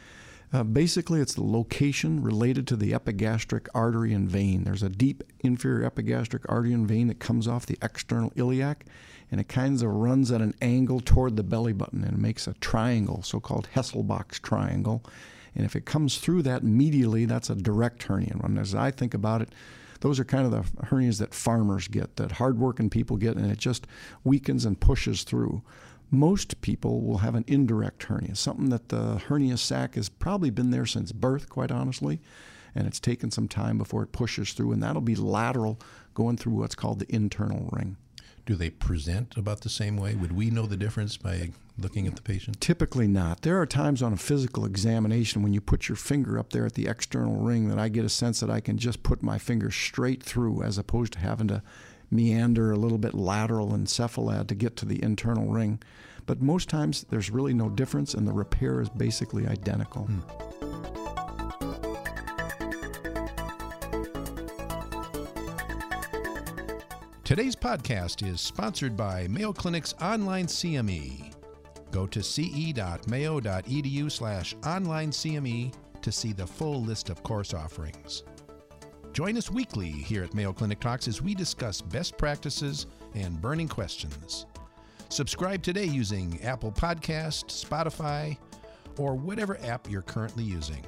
Uh, 0.52 0.62
basically, 0.62 1.20
it's 1.20 1.34
the 1.34 1.42
location 1.42 2.22
related 2.22 2.66
to 2.66 2.76
the 2.76 2.92
epigastric 2.92 3.68
artery 3.74 4.12
and 4.12 4.28
vein. 4.28 4.64
There's 4.64 4.82
a 4.82 4.90
deep 4.90 5.24
inferior 5.40 5.86
epigastric 5.86 6.42
artery 6.46 6.74
and 6.74 6.86
vein 6.86 7.08
that 7.08 7.20
comes 7.20 7.48
off 7.48 7.64
the 7.64 7.78
external 7.80 8.32
iliac, 8.36 8.84
and 9.30 9.40
it 9.40 9.48
kind 9.48 9.74
of 9.76 9.88
runs 9.88 10.30
at 10.30 10.42
an 10.42 10.54
angle 10.60 11.00
toward 11.00 11.36
the 11.36 11.42
belly 11.42 11.72
button, 11.72 12.04
and 12.04 12.18
makes 12.18 12.46
a 12.46 12.52
triangle, 12.54 13.22
so-called 13.22 13.68
Hesselbach's 13.74 14.40
triangle. 14.40 15.02
And 15.54 15.64
if 15.64 15.74
it 15.74 15.86
comes 15.86 16.18
through 16.18 16.42
that 16.42 16.62
medially, 16.62 17.26
that's 17.26 17.48
a 17.48 17.54
direct 17.54 18.02
hernia. 18.02 18.36
And 18.42 18.58
as 18.58 18.74
I 18.74 18.90
think 18.90 19.14
about 19.14 19.40
it, 19.40 19.48
those 20.00 20.20
are 20.20 20.24
kind 20.24 20.44
of 20.44 20.50
the 20.50 20.86
hernias 20.86 21.18
that 21.20 21.32
farmers 21.32 21.88
get, 21.88 22.16
that 22.16 22.32
hardworking 22.32 22.90
people 22.90 23.16
get, 23.16 23.36
and 23.36 23.50
it 23.50 23.58
just 23.58 23.86
weakens 24.22 24.66
and 24.66 24.78
pushes 24.78 25.22
through 25.22 25.62
most 26.12 26.60
people 26.60 27.00
will 27.00 27.18
have 27.18 27.34
an 27.34 27.44
indirect 27.48 28.04
hernia, 28.04 28.36
something 28.36 28.68
that 28.68 28.90
the 28.90 29.18
hernia 29.18 29.56
sac 29.56 29.94
has 29.94 30.10
probably 30.10 30.50
been 30.50 30.70
there 30.70 30.84
since 30.84 31.10
birth, 31.10 31.48
quite 31.48 31.72
honestly, 31.72 32.20
and 32.74 32.86
it's 32.86 33.00
taken 33.00 33.30
some 33.30 33.48
time 33.48 33.78
before 33.78 34.02
it 34.02 34.12
pushes 34.12 34.52
through, 34.52 34.72
and 34.72 34.82
that'll 34.82 35.00
be 35.00 35.16
lateral 35.16 35.80
going 36.12 36.36
through 36.36 36.52
what's 36.52 36.74
called 36.74 36.98
the 36.98 37.12
internal 37.12 37.70
ring. 37.72 37.96
Do 38.44 38.56
they 38.56 38.70
present 38.70 39.36
about 39.36 39.62
the 39.62 39.70
same 39.70 39.96
way? 39.96 40.14
Would 40.14 40.32
we 40.32 40.50
know 40.50 40.66
the 40.66 40.76
difference 40.76 41.16
by 41.16 41.52
looking 41.78 42.06
at 42.06 42.16
the 42.16 42.22
patient? 42.22 42.60
Typically 42.60 43.06
not. 43.06 43.42
There 43.42 43.58
are 43.58 43.66
times 43.66 44.02
on 44.02 44.12
a 44.12 44.16
physical 44.16 44.66
examination 44.66 45.42
when 45.42 45.54
you 45.54 45.60
put 45.60 45.88
your 45.88 45.96
finger 45.96 46.38
up 46.38 46.50
there 46.50 46.66
at 46.66 46.74
the 46.74 46.88
external 46.88 47.36
ring 47.36 47.68
that 47.68 47.78
I 47.78 47.88
get 47.88 48.04
a 48.04 48.10
sense 48.10 48.40
that 48.40 48.50
I 48.50 48.60
can 48.60 48.76
just 48.76 49.02
put 49.02 49.22
my 49.22 49.38
finger 49.38 49.70
straight 49.70 50.22
through 50.22 50.62
as 50.62 50.76
opposed 50.76 51.14
to 51.14 51.20
having 51.20 51.48
to 51.48 51.62
meander 52.12 52.70
a 52.70 52.76
little 52.76 52.98
bit 52.98 53.14
lateral 53.14 53.74
and 53.74 53.86
cephalad 53.86 54.46
to 54.48 54.54
get 54.54 54.76
to 54.76 54.84
the 54.84 55.02
internal 55.02 55.50
ring. 55.50 55.80
But 56.26 56.40
most 56.40 56.68
times 56.68 57.04
there's 57.10 57.30
really 57.30 57.54
no 57.54 57.68
difference 57.68 58.14
and 58.14 58.28
the 58.28 58.32
repair 58.32 58.80
is 58.80 58.88
basically 58.90 59.46
identical. 59.46 60.04
Hmm. 60.04 60.20
Today's 67.24 67.56
podcast 67.56 68.28
is 68.28 68.42
sponsored 68.42 68.94
by 68.94 69.26
Mayo 69.26 69.54
Clinic's 69.54 69.94
online 70.02 70.46
CME. 70.46 71.32
Go 71.90 72.06
to 72.06 72.22
ce.mayo.edu 72.22 74.10
slash 74.12 74.54
online 74.66 75.10
CME 75.10 75.72
to 76.02 76.12
see 76.12 76.32
the 76.32 76.46
full 76.46 76.82
list 76.82 77.08
of 77.08 77.22
course 77.22 77.54
offerings. 77.54 78.24
Join 79.12 79.36
us 79.36 79.50
weekly 79.50 79.90
here 79.90 80.24
at 80.24 80.32
Mayo 80.32 80.54
Clinic 80.54 80.80
Talks 80.80 81.06
as 81.06 81.20
we 81.20 81.34
discuss 81.34 81.82
best 81.82 82.16
practices 82.16 82.86
and 83.14 83.38
burning 83.42 83.68
questions. 83.68 84.46
Subscribe 85.10 85.62
today 85.62 85.84
using 85.84 86.40
Apple 86.42 86.72
Podcast, 86.72 87.48
Spotify, 87.48 88.38
or 88.96 89.14
whatever 89.14 89.58
app 89.60 89.90
you're 89.90 90.00
currently 90.00 90.44
using. 90.44 90.82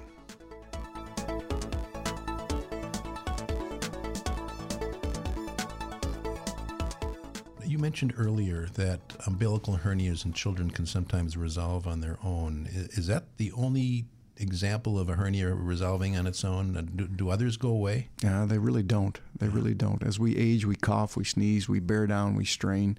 You 7.66 7.78
mentioned 7.78 8.14
earlier 8.16 8.68
that 8.74 9.00
umbilical 9.26 9.76
hernias 9.76 10.24
in 10.24 10.32
children 10.32 10.70
can 10.70 10.86
sometimes 10.86 11.36
resolve 11.36 11.86
on 11.86 12.00
their 12.00 12.16
own. 12.24 12.68
Is 12.72 13.06
that 13.08 13.36
the 13.36 13.52
only 13.52 14.06
example 14.36 14.98
of 14.98 15.08
a 15.08 15.14
hernia 15.14 15.54
resolving 15.54 16.16
on 16.16 16.26
its 16.26 16.44
own? 16.44 16.90
Do, 16.94 17.06
do 17.06 17.30
others 17.30 17.56
go 17.56 17.68
away? 17.68 18.08
Yeah, 18.22 18.44
they 18.46 18.58
really 18.58 18.82
don't. 18.82 19.20
They 19.38 19.48
really 19.48 19.74
don't. 19.74 20.02
As 20.02 20.18
we 20.18 20.36
age, 20.36 20.64
we 20.64 20.76
cough, 20.76 21.16
we 21.16 21.24
sneeze, 21.24 21.68
we 21.68 21.80
bear 21.80 22.06
down, 22.06 22.34
we 22.34 22.44
strain. 22.44 22.98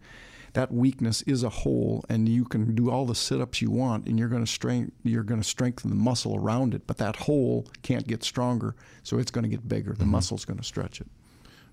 That 0.54 0.72
weakness 0.72 1.22
is 1.24 1.44
a 1.44 1.50
hole, 1.50 2.06
and 2.08 2.30
you 2.30 2.46
can 2.46 2.76
do 2.76 2.90
all 2.90 3.06
the 3.06 3.14
sit-ups 3.14 3.62
you 3.62 3.70
want, 3.70 4.08
and 4.08 4.18
you're 4.18 4.30
going 4.30 4.46
to 4.46 4.50
strength, 4.50 4.94
you're 5.04 5.24
going 5.24 5.42
to 5.42 5.48
strengthen 5.48 5.90
the 5.90 5.98
muscle 5.98 6.34
around 6.34 6.74
it. 6.74 6.88
But 6.88 6.98
that 7.00 7.18
hole 7.18 7.68
can't 7.82 8.08
get 8.08 8.24
stronger, 8.24 8.74
so 9.04 9.18
it's 9.18 9.32
going 9.32 9.44
to 9.44 9.50
get 9.50 9.68
bigger. 9.68 9.92
The 9.92 10.04
mm-hmm. 10.04 10.12
muscle's 10.12 10.46
going 10.46 10.58
to 10.58 10.64
stretch 10.64 11.02
it. 11.02 11.08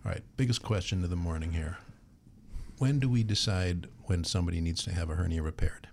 All 0.05 0.11
right. 0.11 0.23
Biggest 0.37 0.65
question 0.65 1.05
of 1.05 1.11
the 1.11 1.17
morning 1.17 1.53
here: 1.53 1.79
When 2.79 2.99
do 2.99 3.09
we 3.09 3.23
decide 3.23 3.87
when 4.07 4.25
somebody 4.25 4.61
needs 4.61 4.83
to 4.83 4.93
have 4.93 5.11
a 5.11 5.15
hernia 5.15 5.43
repaired? 5.43 5.87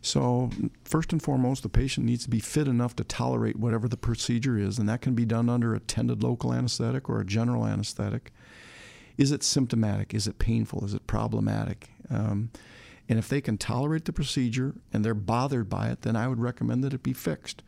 So, 0.00 0.50
first 0.84 1.12
and 1.12 1.22
foremost, 1.22 1.62
the 1.62 1.68
patient 1.68 2.06
needs 2.06 2.24
to 2.24 2.30
be 2.30 2.40
fit 2.40 2.68
enough 2.68 2.96
to 2.96 3.04
tolerate 3.04 3.56
whatever 3.56 3.88
the 3.88 3.96
procedure 3.96 4.58
is, 4.58 4.78
and 4.78 4.88
that 4.88 5.00
can 5.00 5.14
be 5.14 5.24
done 5.24 5.48
under 5.48 5.74
a 5.74 5.80
tended 5.80 6.22
local 6.22 6.52
anesthetic 6.52 7.08
or 7.08 7.20
a 7.20 7.26
general 7.26 7.66
anesthetic. 7.66 8.32
Is 9.16 9.32
it 9.32 9.42
symptomatic? 9.42 10.14
Is 10.14 10.26
it 10.26 10.38
painful? 10.38 10.84
Is 10.84 10.94
it 10.94 11.06
problematic? 11.06 11.90
Um, 12.10 12.50
and 13.08 13.18
if 13.18 13.28
they 13.28 13.40
can 13.40 13.58
tolerate 13.58 14.04
the 14.04 14.12
procedure 14.12 14.74
and 14.92 15.04
they're 15.04 15.14
bothered 15.14 15.68
by 15.68 15.88
it, 15.88 16.02
then 16.02 16.14
I 16.14 16.28
would 16.28 16.40
recommend 16.40 16.84
that 16.84 16.94
it 16.94 17.02
be 17.02 17.12
fixed. 17.12 17.62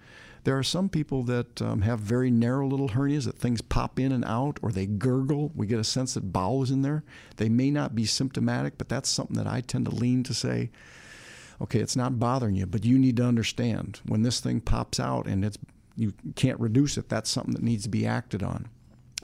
There 0.45 0.57
are 0.57 0.62
some 0.62 0.88
people 0.88 1.23
that 1.25 1.61
um, 1.61 1.83
have 1.83 2.00
very 2.00 2.30
narrow 2.30 2.66
little 2.66 2.90
hernias 2.90 3.25
that 3.25 3.38
things 3.38 3.61
pop 3.61 3.99
in 3.99 4.11
and 4.12 4.25
out 4.25 4.59
or 4.62 4.73
they 4.73 4.87
gurgle. 4.87 5.52
We 5.54 5.66
get 5.66 5.78
a 5.78 5.85
sense 5.85 6.14
that 6.14 6.33
bowel 6.33 6.62
is 6.62 6.71
in 6.71 6.83
there. 6.83 7.04
They 7.37 7.49
may 7.49 7.71
not 7.71 7.95
be 7.95 8.07
symptomatic, 8.07 8.78
but 8.78 8.88
that's 8.88 9.11
something 9.11 9.37
that 9.37 9.47
I 9.47 9.61
tend 9.61 9.87
to 9.87 9.95
lean 9.95 10.23
to 10.25 10.35
say, 10.35 10.71
okay, 11.60 11.80
it's 11.80 11.96
not 11.96 12.18
bothering 12.18 12.54
you, 12.56 12.66
but 12.66 12.84
you 12.84 12.98
need 12.98 13.16
to 13.16 13.24
understand 13.24 14.00
when 14.06 14.22
this 14.22 14.40
thing 14.40 14.60
pops 14.60 14.98
out 14.98 15.26
and 15.26 15.44
it's 15.44 15.58
you 15.96 16.14
can't 16.34 16.58
reduce 16.58 16.96
it, 16.96 17.08
that's 17.08 17.28
something 17.28 17.52
that 17.52 17.62
needs 17.62 17.82
to 17.82 17.90
be 17.90 18.06
acted 18.06 18.42
on. 18.42 18.68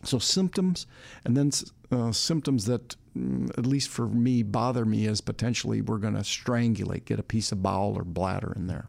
So 0.03 0.19
symptoms, 0.19 0.87
and 1.25 1.37
then 1.37 1.51
uh, 1.91 2.13
symptoms 2.13 2.67
that, 2.67 2.97
mm, 3.17 3.49
at 3.59 3.65
least 3.65 3.89
for 3.89 4.07
me, 4.07 4.43
bother 4.43 4.85
me 4.85 5.07
is 5.07 5.21
potentially 5.21 5.81
we're 5.81 5.99
going 5.99 6.15
to 6.15 6.21
strangulate, 6.21 7.07
get 7.07 7.19
a 7.19 7.25
piece 7.25 7.51
of 7.51 7.63
bowel 7.63 7.97
or 7.97 8.05
bladder 8.05 8.53
in 8.55 8.67
there. 8.67 8.89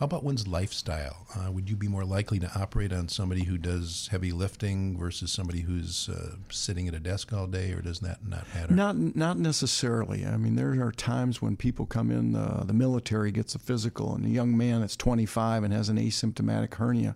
How 0.00 0.06
about 0.06 0.24
one's 0.24 0.48
lifestyle? 0.48 1.26
Uh, 1.36 1.52
would 1.52 1.68
you 1.68 1.76
be 1.76 1.86
more 1.86 2.06
likely 2.06 2.38
to 2.38 2.50
operate 2.58 2.90
on 2.90 3.08
somebody 3.08 3.44
who 3.44 3.58
does 3.58 4.08
heavy 4.10 4.32
lifting 4.32 4.96
versus 4.96 5.30
somebody 5.30 5.60
who's 5.60 6.08
uh, 6.08 6.36
sitting 6.48 6.88
at 6.88 6.94
a 6.94 6.98
desk 6.98 7.34
all 7.34 7.46
day, 7.46 7.72
or 7.72 7.82
does 7.82 8.00
that 8.00 8.26
not 8.26 8.46
matter? 8.54 8.72
Not 8.72 8.96
not 8.96 9.38
necessarily. 9.38 10.24
I 10.24 10.38
mean, 10.38 10.56
there 10.56 10.70
are 10.82 10.90
times 10.90 11.42
when 11.42 11.54
people 11.54 11.84
come 11.84 12.10
in. 12.10 12.34
Uh, 12.34 12.64
the 12.66 12.72
military 12.72 13.30
gets 13.30 13.54
a 13.54 13.58
physical, 13.58 14.14
and 14.14 14.24
a 14.24 14.30
young 14.30 14.56
man 14.56 14.80
that's 14.80 14.96
25 14.96 15.64
and 15.64 15.74
has 15.74 15.90
an 15.90 15.98
asymptomatic 15.98 16.72
hernia, 16.76 17.14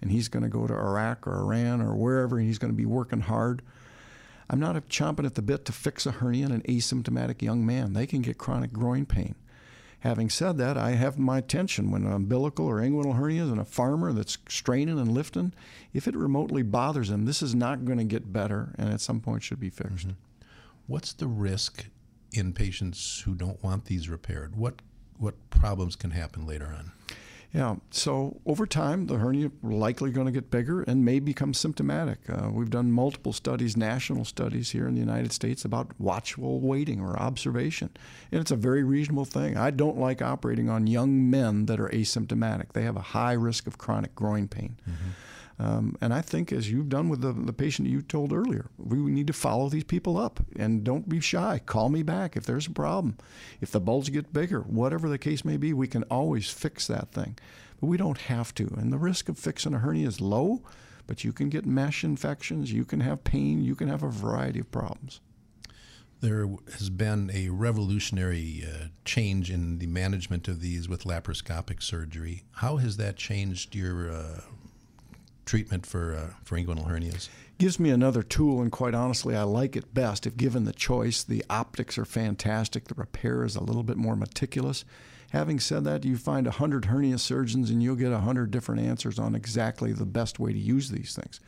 and 0.00 0.10
he's 0.10 0.28
going 0.28 0.44
to 0.44 0.48
go 0.48 0.66
to 0.66 0.72
Iraq 0.72 1.26
or 1.26 1.42
Iran 1.42 1.82
or 1.82 1.94
wherever, 1.94 2.38
and 2.38 2.46
he's 2.46 2.58
going 2.58 2.72
to 2.72 2.76
be 2.76 2.86
working 2.86 3.20
hard. 3.20 3.60
I'm 4.48 4.60
not 4.60 4.76
chomping 4.88 5.26
at 5.26 5.34
the 5.34 5.42
bit 5.42 5.66
to 5.66 5.72
fix 5.72 6.06
a 6.06 6.12
hernia 6.12 6.46
in 6.46 6.52
an 6.52 6.62
asymptomatic 6.62 7.42
young 7.42 7.66
man. 7.66 7.92
They 7.92 8.06
can 8.06 8.22
get 8.22 8.38
chronic 8.38 8.72
groin 8.72 9.04
pain. 9.04 9.34
Having 10.04 10.28
said 10.28 10.58
that, 10.58 10.76
I 10.76 10.90
have 10.90 11.18
my 11.18 11.38
attention 11.38 11.90
when 11.90 12.04
an 12.04 12.12
umbilical 12.12 12.66
or 12.66 12.76
inguinal 12.76 13.16
hernia 13.16 13.44
is 13.44 13.50
in 13.50 13.58
a 13.58 13.64
farmer 13.64 14.12
that's 14.12 14.36
straining 14.50 14.98
and 14.98 15.10
lifting. 15.10 15.54
If 15.94 16.06
it 16.06 16.14
remotely 16.14 16.62
bothers 16.62 17.08
him, 17.08 17.24
this 17.24 17.40
is 17.40 17.54
not 17.54 17.86
going 17.86 17.96
to 17.96 18.04
get 18.04 18.30
better 18.30 18.74
and 18.76 18.92
at 18.92 19.00
some 19.00 19.20
point 19.20 19.42
should 19.42 19.60
be 19.60 19.70
fixed. 19.70 20.08
Mm-hmm. 20.08 20.46
What's 20.86 21.14
the 21.14 21.26
risk 21.26 21.86
in 22.32 22.52
patients 22.52 23.22
who 23.24 23.34
don't 23.34 23.64
want 23.64 23.86
these 23.86 24.10
repaired? 24.10 24.56
What 24.56 24.82
what 25.16 25.36
problems 25.48 25.96
can 25.96 26.10
happen 26.10 26.46
later 26.46 26.66
on? 26.66 26.92
Yeah, 27.54 27.76
so 27.92 28.40
over 28.46 28.66
time, 28.66 29.06
the 29.06 29.18
hernia 29.18 29.52
likely 29.62 30.10
going 30.10 30.26
to 30.26 30.32
get 30.32 30.50
bigger 30.50 30.82
and 30.82 31.04
may 31.04 31.20
become 31.20 31.54
symptomatic. 31.54 32.18
Uh, 32.28 32.50
we've 32.50 32.68
done 32.68 32.90
multiple 32.90 33.32
studies, 33.32 33.76
national 33.76 34.24
studies 34.24 34.72
here 34.72 34.88
in 34.88 34.94
the 34.94 35.00
United 35.00 35.32
States 35.32 35.64
about 35.64 35.92
watchful 36.00 36.58
waiting 36.58 37.00
or 37.00 37.16
observation. 37.16 37.90
And 38.32 38.40
it's 38.40 38.50
a 38.50 38.56
very 38.56 38.82
reasonable 38.82 39.24
thing. 39.24 39.56
I 39.56 39.70
don't 39.70 39.96
like 39.96 40.20
operating 40.20 40.68
on 40.68 40.88
young 40.88 41.30
men 41.30 41.66
that 41.66 41.78
are 41.78 41.88
asymptomatic, 41.90 42.72
they 42.72 42.82
have 42.82 42.96
a 42.96 43.00
high 43.00 43.34
risk 43.34 43.68
of 43.68 43.78
chronic 43.78 44.16
groin 44.16 44.48
pain. 44.48 44.76
Mm-hmm. 44.82 45.10
Um, 45.58 45.96
and 46.00 46.12
I 46.12 46.20
think, 46.20 46.52
as 46.52 46.70
you've 46.70 46.88
done 46.88 47.08
with 47.08 47.20
the, 47.20 47.32
the 47.32 47.52
patient 47.52 47.88
you 47.88 48.02
told 48.02 48.32
earlier, 48.32 48.70
we 48.76 48.98
need 48.98 49.28
to 49.28 49.32
follow 49.32 49.68
these 49.68 49.84
people 49.84 50.16
up 50.16 50.40
and 50.56 50.82
don't 50.82 51.08
be 51.08 51.20
shy. 51.20 51.60
Call 51.64 51.88
me 51.90 52.02
back 52.02 52.36
if 52.36 52.44
there's 52.44 52.66
a 52.66 52.72
problem. 52.72 53.16
If 53.60 53.70
the 53.70 53.80
bulge 53.80 54.12
gets 54.12 54.30
bigger, 54.30 54.62
whatever 54.62 55.08
the 55.08 55.18
case 55.18 55.44
may 55.44 55.56
be, 55.56 55.72
we 55.72 55.86
can 55.86 56.02
always 56.04 56.50
fix 56.50 56.86
that 56.88 57.12
thing. 57.12 57.38
But 57.80 57.86
we 57.86 57.96
don't 57.96 58.18
have 58.18 58.54
to. 58.56 58.66
And 58.76 58.92
the 58.92 58.98
risk 58.98 59.28
of 59.28 59.38
fixing 59.38 59.74
a 59.74 59.78
hernia 59.78 60.08
is 60.08 60.20
low, 60.20 60.62
but 61.06 61.22
you 61.22 61.32
can 61.32 61.50
get 61.50 61.66
mesh 61.66 62.02
infections, 62.02 62.72
you 62.72 62.84
can 62.84 63.00
have 63.00 63.24
pain, 63.24 63.62
you 63.62 63.76
can 63.76 63.88
have 63.88 64.02
a 64.02 64.10
variety 64.10 64.60
of 64.60 64.72
problems 64.72 65.20
there 66.20 66.48
has 66.78 66.88
been 66.88 67.30
a 67.34 67.50
revolutionary 67.50 68.64
uh, 68.66 68.86
change 69.04 69.50
in 69.50 69.78
the 69.78 69.86
management 69.86 70.48
of 70.48 70.62
these 70.62 70.88
with 70.88 71.04
laparoscopic 71.04 71.82
surgery. 71.82 72.44
How 72.52 72.78
has 72.78 72.96
that 72.96 73.16
changed 73.16 73.74
your 73.74 74.10
uh, 74.10 74.40
treatment 75.44 75.86
for 75.86 76.14
uh, 76.14 76.34
for 76.42 76.56
inguinal 76.56 76.88
hernias. 76.88 77.28
Gives 77.58 77.78
me 77.78 77.90
another 77.90 78.22
tool, 78.22 78.60
and 78.60 78.72
quite 78.72 78.94
honestly, 78.94 79.36
I 79.36 79.42
like 79.44 79.76
it 79.76 79.94
best 79.94 80.26
if 80.26 80.36
given 80.36 80.64
the 80.64 80.72
choice. 80.72 81.22
The 81.22 81.44
optics 81.48 81.96
are 81.98 82.04
fantastic. 82.04 82.88
The 82.88 82.94
repair 82.94 83.44
is 83.44 83.54
a 83.54 83.62
little 83.62 83.84
bit 83.84 83.96
more 83.96 84.16
meticulous. 84.16 84.84
Having 85.30 85.60
said 85.60 85.84
that, 85.84 86.04
you 86.04 86.16
find 86.16 86.46
100 86.46 86.84
hernia 86.86 87.18
surgeons 87.18 87.68
and 87.70 87.82
you'll 87.82 87.96
get 87.96 88.12
100 88.12 88.50
different 88.52 88.82
answers 88.82 89.18
on 89.18 89.34
exactly 89.34 89.92
the 89.92 90.06
best 90.06 90.38
way 90.38 90.52
to 90.52 90.58
use 90.58 90.90
these 90.90 91.14
things. 91.14 91.40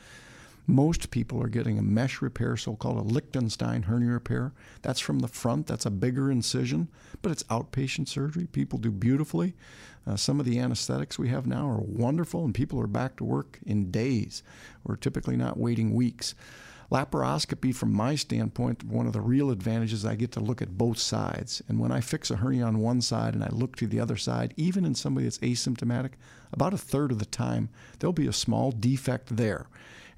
Most 0.69 1.11
people 1.11 1.41
are 1.43 1.49
getting 1.49 1.79
a 1.79 1.83
mesh 1.83 2.21
repair, 2.21 2.57
so 2.57 2.75
called 2.75 2.99
a 2.99 3.03
Lichtenstein 3.03 3.83
hernia 3.83 4.11
repair. 4.11 4.53
That's 4.83 4.99
from 4.99 5.21
the 5.21 5.29
front, 5.29 5.69
that's 5.69 5.87
a 5.87 5.91
bigger 5.91 6.29
incision, 6.31 6.89
but 7.23 7.31
it's 7.31 7.45
outpatient 7.45 8.09
surgery. 8.09 8.47
People 8.47 8.81
do 8.81 8.91
beautifully. 8.91 9.55
Uh, 10.07 10.17
some 10.17 10.41
of 10.41 10.47
the 10.47 10.59
anesthetics 10.59 11.19
we 11.19 11.29
have 11.29 11.47
now 11.47 11.69
are 11.69 11.81
wonderful, 11.81 12.45
and 12.45 12.55
people 12.55 12.81
are 12.81 12.89
back 12.89 13.17
to 13.17 13.25
work 13.25 13.61
in 13.65 13.93
days. 13.93 14.43
We're 14.83 14.97
typically 14.97 15.37
not 15.37 15.57
waiting 15.57 15.95
weeks. 15.95 16.35
Laparoscopy, 16.91 17.75
from 17.75 17.93
my 17.93 18.15
standpoint, 18.15 18.85
one 18.85 19.07
of 19.07 19.13
the 19.13 19.21
real 19.21 19.51
advantages 19.51 20.05
I 20.05 20.15
get 20.15 20.33
to 20.33 20.41
look 20.41 20.63
at 20.63 20.79
both 20.79 20.99
sides. 20.99 21.63
And 21.69 21.81
when 21.81 21.91
I 21.91 22.01
fix 22.01 22.31
a 22.31 22.37
hernia 22.37 22.65
on 22.65 22.79
one 22.79 23.01
side 23.01 23.35
and 23.35 23.43
I 23.43 23.49
look 23.51 23.77
to 23.77 23.87
the 23.87 24.01
other 24.01 24.17
side, 24.17 24.55
even 24.57 24.85
in 24.85 24.95
somebody 24.95 25.25
that's 25.25 25.39
asymptomatic, 25.39 26.13
about 26.53 26.75
a 26.75 26.79
third 26.79 27.11
of 27.11 27.19
the 27.19 27.27
time, 27.27 27.69
there'll 27.99 28.13
be 28.13 28.29
a 28.29 28.33
small 28.33 28.71
defect 28.71 29.37
there. 29.37 29.67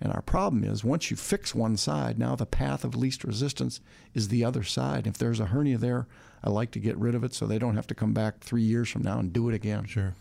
And 0.00 0.12
our 0.12 0.23
problem 0.23 0.62
is 0.62 0.85
once 0.85 1.11
you 1.11 1.17
fix 1.17 1.55
one 1.55 1.76
side, 1.76 2.19
now 2.19 2.37
the 2.37 2.47
path 2.47 2.85
of 2.85 2.95
least 2.95 3.25
resistance 3.25 3.81
is 4.14 4.28
the 4.28 4.45
other 4.45 4.62
side. 4.62 5.07
If 5.07 5.19
there's 5.19 5.40
a 5.40 5.47
hernia 5.47 5.78
there, 5.78 6.07
I 6.43 6.50
like 6.50 6.71
to 6.73 6.78
get 6.78 6.97
rid 6.97 7.14
of 7.14 7.25
it 7.25 7.35
so 7.35 7.47
they 7.47 7.59
don't 7.59 7.75
have 7.76 7.88
to 7.88 7.95
come 7.95 8.12
back 8.12 8.38
three 8.40 8.62
years 8.62 8.88
from 8.88 9.02
now 9.02 9.19
and 9.19 9.33
do 9.33 9.49
it 9.49 9.55
again. 9.55 9.87
Sure. 9.87 10.14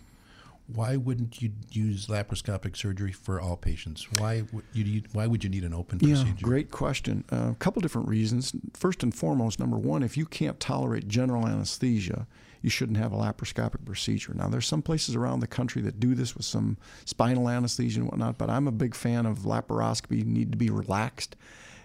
Why 0.68 0.98
wouldn't 0.98 1.42
you 1.42 1.52
use 1.72 2.08
laparoscopic 2.08 2.76
surgery 2.76 3.14
for 3.14 3.40
all 3.40 3.56
patients? 3.56 4.08
Why 4.20 4.44
would 4.52 4.66
you 4.74 4.84
need, 4.84 5.08
why 5.14 5.26
would 5.26 5.44
you 5.44 5.50
need 5.50 5.64
an 5.64 5.74
open 5.74 5.98
procedure? 5.98 6.28
Yeah, 6.28 6.42
great 6.42 6.72
question. 6.72 7.24
Uh, 7.32 7.52
a 7.52 7.56
couple 7.56 7.82
different 7.82 8.10
reasons. 8.10 8.54
First 8.74 9.02
and 9.02 9.16
foremost, 9.16 9.60
number 9.60 9.78
one, 9.78 10.04
if 10.04 10.18
you 10.18 10.26
can't 10.26 10.60
tolerate 10.60 11.08
general 11.08 11.48
anesthesia, 11.48 12.28
you 12.62 12.70
shouldn't 12.70 12.98
have 12.98 13.14
a 13.14 13.16
laparoscopic 13.16 13.86
procedure. 13.86 14.34
Now, 14.34 14.50
there's 14.50 14.68
some 14.68 14.82
places 14.82 15.16
around 15.16 15.40
the 15.40 15.48
country 15.48 15.82
that 15.84 16.02
do 16.02 16.16
this 16.16 16.36
with 16.36 16.46
some 16.46 16.78
spinal 17.06 17.48
anesthesia 17.48 18.02
and 18.02 18.10
whatnot, 18.10 18.38
but 18.38 18.50
I'm 18.50 18.68
a 18.68 18.72
big 18.74 18.94
fan 18.94 19.26
of 19.26 19.40
laparoscopy. 19.40 20.18
You 20.18 20.26
need 20.26 20.52
to 20.52 20.58
be 20.58 20.70
relaxed. 20.70 21.38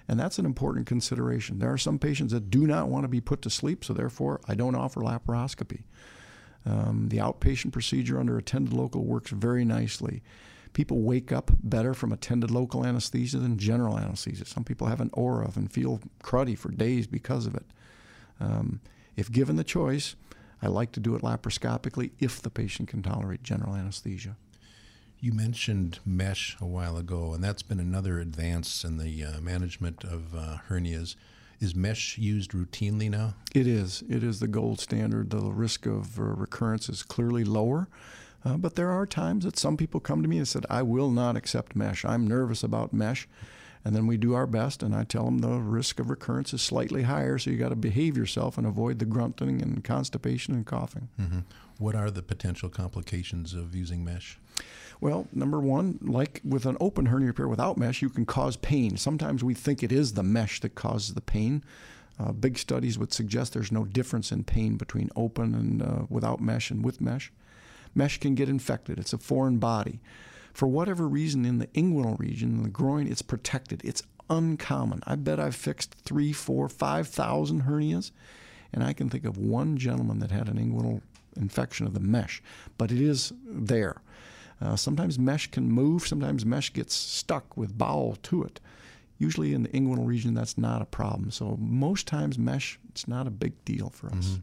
And 0.08 0.18
that's 0.18 0.40
an 0.40 0.46
important 0.46 0.86
consideration. 0.86 1.60
There 1.60 1.72
are 1.72 1.78
some 1.78 1.98
patients 1.98 2.32
that 2.32 2.50
do 2.50 2.66
not 2.66 2.88
want 2.88 3.04
to 3.04 3.08
be 3.08 3.20
put 3.20 3.42
to 3.42 3.50
sleep, 3.50 3.84
so 3.84 3.92
therefore 3.92 4.40
I 4.48 4.56
don't 4.56 4.74
offer 4.74 5.00
laparoscopy. 5.00 5.82
Um, 6.64 7.08
the 7.08 7.18
outpatient 7.18 7.72
procedure 7.72 8.18
under 8.18 8.38
attended 8.38 8.72
local 8.72 9.04
works 9.04 9.30
very 9.30 9.64
nicely. 9.64 10.22
People 10.72 11.02
wake 11.02 11.32
up 11.32 11.50
better 11.62 11.92
from 11.92 12.12
attended 12.12 12.50
local 12.50 12.86
anesthesia 12.86 13.38
than 13.38 13.58
general 13.58 13.98
anesthesia. 13.98 14.46
Some 14.46 14.64
people 14.64 14.86
have 14.86 15.00
an 15.00 15.10
aura 15.12 15.50
and 15.54 15.70
feel 15.70 16.00
cruddy 16.22 16.56
for 16.56 16.70
days 16.70 17.06
because 17.06 17.46
of 17.46 17.54
it. 17.54 17.66
Um, 18.40 18.80
if 19.16 19.30
given 19.30 19.56
the 19.56 19.64
choice, 19.64 20.16
I 20.62 20.68
like 20.68 20.92
to 20.92 21.00
do 21.00 21.14
it 21.14 21.22
laparoscopically 21.22 22.12
if 22.20 22.40
the 22.40 22.50
patient 22.50 22.88
can 22.88 23.02
tolerate 23.02 23.42
general 23.42 23.74
anesthesia. 23.74 24.36
You 25.20 25.32
mentioned 25.32 26.00
mesh 26.04 26.56
a 26.60 26.66
while 26.66 26.96
ago, 26.96 27.32
and 27.32 27.44
that's 27.44 27.62
been 27.62 27.78
another 27.78 28.18
advance 28.18 28.82
in 28.82 28.98
the 28.98 29.24
uh, 29.24 29.40
management 29.40 30.04
of 30.04 30.34
uh, 30.34 30.58
hernias. 30.68 31.16
Is 31.62 31.76
mesh 31.76 32.18
used 32.18 32.50
routinely 32.50 33.08
now? 33.08 33.34
It 33.54 33.68
is. 33.68 34.02
It 34.08 34.24
is 34.24 34.40
the 34.40 34.48
gold 34.48 34.80
standard. 34.80 35.30
The 35.30 35.38
risk 35.38 35.86
of 35.86 36.18
uh, 36.18 36.22
recurrence 36.22 36.88
is 36.88 37.04
clearly 37.04 37.44
lower. 37.44 37.86
Uh, 38.44 38.56
but 38.56 38.74
there 38.74 38.90
are 38.90 39.06
times 39.06 39.44
that 39.44 39.56
some 39.56 39.76
people 39.76 40.00
come 40.00 40.22
to 40.22 40.28
me 40.28 40.38
and 40.38 40.48
said, 40.48 40.66
I 40.68 40.82
will 40.82 41.12
not 41.12 41.36
accept 41.36 41.76
mesh. 41.76 42.04
I'm 42.04 42.26
nervous 42.26 42.64
about 42.64 42.92
mesh. 42.92 43.28
And 43.84 43.94
then 43.94 44.08
we 44.08 44.16
do 44.16 44.34
our 44.34 44.48
best, 44.48 44.82
and 44.82 44.92
I 44.92 45.04
tell 45.04 45.24
them 45.24 45.38
the 45.38 45.60
risk 45.60 46.00
of 46.00 46.10
recurrence 46.10 46.52
is 46.52 46.62
slightly 46.62 47.02
higher, 47.02 47.38
so 47.38 47.50
you 47.50 47.56
got 47.56 47.68
to 47.68 47.76
behave 47.76 48.16
yourself 48.16 48.58
and 48.58 48.66
avoid 48.66 48.98
the 48.98 49.04
grunting 49.04 49.62
and 49.62 49.84
constipation 49.84 50.54
and 50.54 50.66
coughing. 50.66 51.10
Mm-hmm. 51.20 51.40
What 51.78 51.94
are 51.94 52.10
the 52.10 52.22
potential 52.22 52.70
complications 52.70 53.54
of 53.54 53.76
using 53.76 54.04
mesh? 54.04 54.38
Well, 55.02 55.26
number 55.32 55.58
one, 55.58 55.98
like 56.00 56.40
with 56.44 56.64
an 56.64 56.76
open 56.78 57.06
hernia 57.06 57.26
repair 57.26 57.48
without 57.48 57.76
mesh, 57.76 58.02
you 58.02 58.08
can 58.08 58.24
cause 58.24 58.56
pain. 58.56 58.96
Sometimes 58.96 59.42
we 59.42 59.52
think 59.52 59.82
it 59.82 59.90
is 59.90 60.12
the 60.12 60.22
mesh 60.22 60.60
that 60.60 60.76
causes 60.76 61.14
the 61.14 61.20
pain. 61.20 61.64
Uh, 62.20 62.30
big 62.30 62.56
studies 62.56 63.00
would 63.00 63.12
suggest 63.12 63.52
there's 63.52 63.72
no 63.72 63.84
difference 63.84 64.30
in 64.30 64.44
pain 64.44 64.76
between 64.76 65.10
open 65.16 65.56
and 65.56 65.82
uh, 65.82 66.06
without 66.08 66.40
mesh 66.40 66.70
and 66.70 66.84
with 66.84 67.00
mesh. 67.00 67.32
Mesh 67.96 68.20
can 68.20 68.36
get 68.36 68.48
infected, 68.48 68.96
it's 68.96 69.12
a 69.12 69.18
foreign 69.18 69.58
body. 69.58 69.98
For 70.54 70.68
whatever 70.68 71.08
reason, 71.08 71.44
in 71.44 71.58
the 71.58 71.66
inguinal 71.68 72.16
region, 72.20 72.50
in 72.58 72.62
the 72.62 72.68
groin, 72.68 73.08
it's 73.08 73.22
protected. 73.22 73.80
It's 73.84 74.04
uncommon. 74.30 75.02
I 75.04 75.16
bet 75.16 75.40
I've 75.40 75.56
fixed 75.56 75.96
three, 76.04 76.32
four, 76.32 76.68
five 76.68 77.08
thousand 77.08 77.62
hernias, 77.62 78.12
and 78.72 78.84
I 78.84 78.92
can 78.92 79.10
think 79.10 79.24
of 79.24 79.36
one 79.36 79.76
gentleman 79.78 80.20
that 80.20 80.30
had 80.30 80.48
an 80.48 80.58
inguinal 80.58 81.00
infection 81.36 81.88
of 81.88 81.94
the 81.94 81.98
mesh, 81.98 82.40
but 82.78 82.92
it 82.92 83.00
is 83.00 83.32
there. 83.44 84.00
Uh, 84.62 84.76
sometimes 84.76 85.18
mesh 85.18 85.50
can 85.50 85.70
move, 85.70 86.06
sometimes 86.06 86.46
mesh 86.46 86.72
gets 86.72 86.94
stuck 86.94 87.56
with 87.56 87.76
bowel 87.76 88.16
to 88.22 88.44
it. 88.44 88.60
Usually 89.18 89.54
in 89.54 89.64
the 89.64 89.68
inguinal 89.70 90.06
region, 90.06 90.34
that's 90.34 90.56
not 90.56 90.82
a 90.82 90.86
problem. 90.86 91.30
So 91.30 91.56
most 91.60 92.06
times, 92.06 92.38
mesh, 92.38 92.78
it's 92.90 93.08
not 93.08 93.26
a 93.26 93.30
big 93.30 93.64
deal 93.64 93.90
for 93.90 94.08
us. 94.08 94.26
Mm-hmm. 94.26 94.40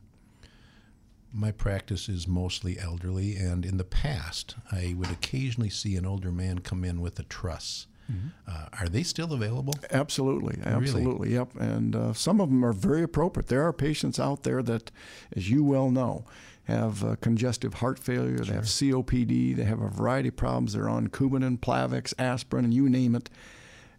My 1.32 1.52
practice 1.52 2.10
is 2.10 2.28
mostly 2.28 2.80
elderly, 2.80 3.36
and 3.36 3.66
in 3.66 3.78
the 3.78 3.84
past, 3.84 4.56
I 4.72 4.96
would 4.98 5.12
occasionally 5.12 5.70
see 5.70 5.96
an 5.96 6.06
older 6.06 6.32
man 6.32 6.60
come 6.60 6.84
in 6.84 7.02
with 7.02 7.20
a 7.20 7.24
truss. 7.24 7.88
Mm-hmm. 8.10 8.28
Uh, 8.48 8.66
are 8.80 8.90
they 8.90 9.04
still 9.04 9.34
available? 9.34 9.74
Absolutely, 9.92 10.60
absolutely, 10.66 11.30
really? 11.30 11.34
yep. 11.34 11.56
And 11.60 11.96
uh, 11.96 12.14
some 12.14 12.42
of 12.42 12.50
them 12.50 12.66
are 12.66 12.74
very 12.74 13.04
appropriate. 13.04 13.48
There 13.48 13.64
are 13.64 13.74
patients 13.74 14.20
out 14.20 14.44
there 14.44 14.64
that, 14.64 14.92
as 15.36 15.50
you 15.50 15.64
well 15.64 15.92
know, 15.92 16.26
have 16.64 17.04
uh, 17.04 17.16
congestive 17.22 17.76
heart 17.76 18.00
failure, 18.00 18.38
sure. 18.38 18.46
they 18.46 18.54
have 18.54 18.66
COPD, 18.66 19.56
they 19.56 19.64
have 19.64 19.82
a 19.82 19.90
variety 19.90 20.30
of 20.30 20.36
problems. 20.36 20.74
They're 20.74 20.90
on 20.90 21.08
Coumadin, 21.10 21.60
Plavix, 21.60 22.14
aspirin, 22.18 22.66
and 22.66 22.74
you 22.74 22.90
name 22.90 23.16
it. 23.16 23.30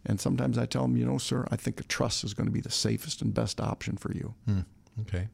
And 0.07 0.21
sometimes 0.21 0.57
I 0.57 0.67
tell 0.67 0.83
them, 0.83 0.97
you 0.97 1.05
know, 1.05 1.19
sir, 1.19 1.47
I 1.51 1.57
think 1.57 1.81
a 1.81 1.85
truss 1.85 2.25
is 2.25 2.33
going 2.33 2.47
to 2.47 2.53
be 2.53 2.61
the 2.61 2.71
safest 2.71 3.23
and 3.23 3.35
best 3.35 3.61
option 3.61 3.97
for 3.97 4.13
you. 4.13 4.35
Hmm. 4.47 4.61
Okay. 5.03 5.29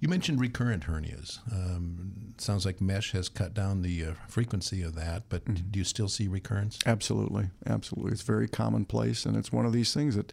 You 0.00 0.08
mentioned 0.08 0.40
recurrent 0.40 0.84
hernias. 0.84 1.40
Um, 1.52 2.34
sounds 2.38 2.64
like 2.64 2.80
mesh 2.80 3.12
has 3.12 3.28
cut 3.28 3.52
down 3.52 3.82
the 3.82 4.04
uh, 4.04 4.12
frequency 4.28 4.82
of 4.82 4.94
that, 4.94 5.24
but 5.28 5.44
mm-hmm. 5.44 5.70
do 5.70 5.78
you 5.80 5.84
still 5.84 6.08
see 6.08 6.28
recurrence? 6.28 6.78
Absolutely, 6.86 7.50
absolutely. 7.66 8.12
It's 8.12 8.22
very 8.22 8.48
commonplace, 8.48 9.26
and 9.26 9.36
it's 9.36 9.52
one 9.52 9.66
of 9.66 9.72
these 9.72 9.92
things 9.92 10.14
that 10.14 10.32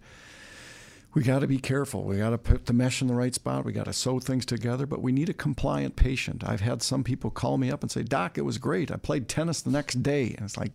we 1.16 1.24
got 1.24 1.40
to 1.40 1.48
be 1.48 1.58
careful. 1.58 2.04
We 2.04 2.18
got 2.18 2.32
to 2.32 2.38
put 2.38 2.66
the 2.66 2.74
mesh 2.74 3.02
in 3.02 3.08
the 3.08 3.16
right 3.16 3.34
spot. 3.34 3.66
We 3.66 3.72
got 3.72 3.86
to 3.86 3.94
sew 3.94 4.20
things 4.20 4.46
together, 4.46 4.86
but 4.86 5.02
we 5.02 5.12
need 5.12 5.30
a 5.30 5.34
compliant 5.34 5.96
patient. 5.96 6.44
I've 6.46 6.62
had 6.62 6.84
some 6.84 7.04
people 7.04 7.32
call 7.32 7.58
me 7.58 7.72
up 7.72 7.82
and 7.82 7.92
say, 7.92 8.04
"Doc, 8.04 8.38
it 8.38 8.42
was 8.42 8.58
great. 8.60 8.92
I 8.92 8.98
played 8.98 9.28
tennis 9.28 9.62
the 9.62 9.72
next 9.72 10.04
day." 10.04 10.36
And 10.38 10.46
it's 10.46 10.58
like, 10.58 10.74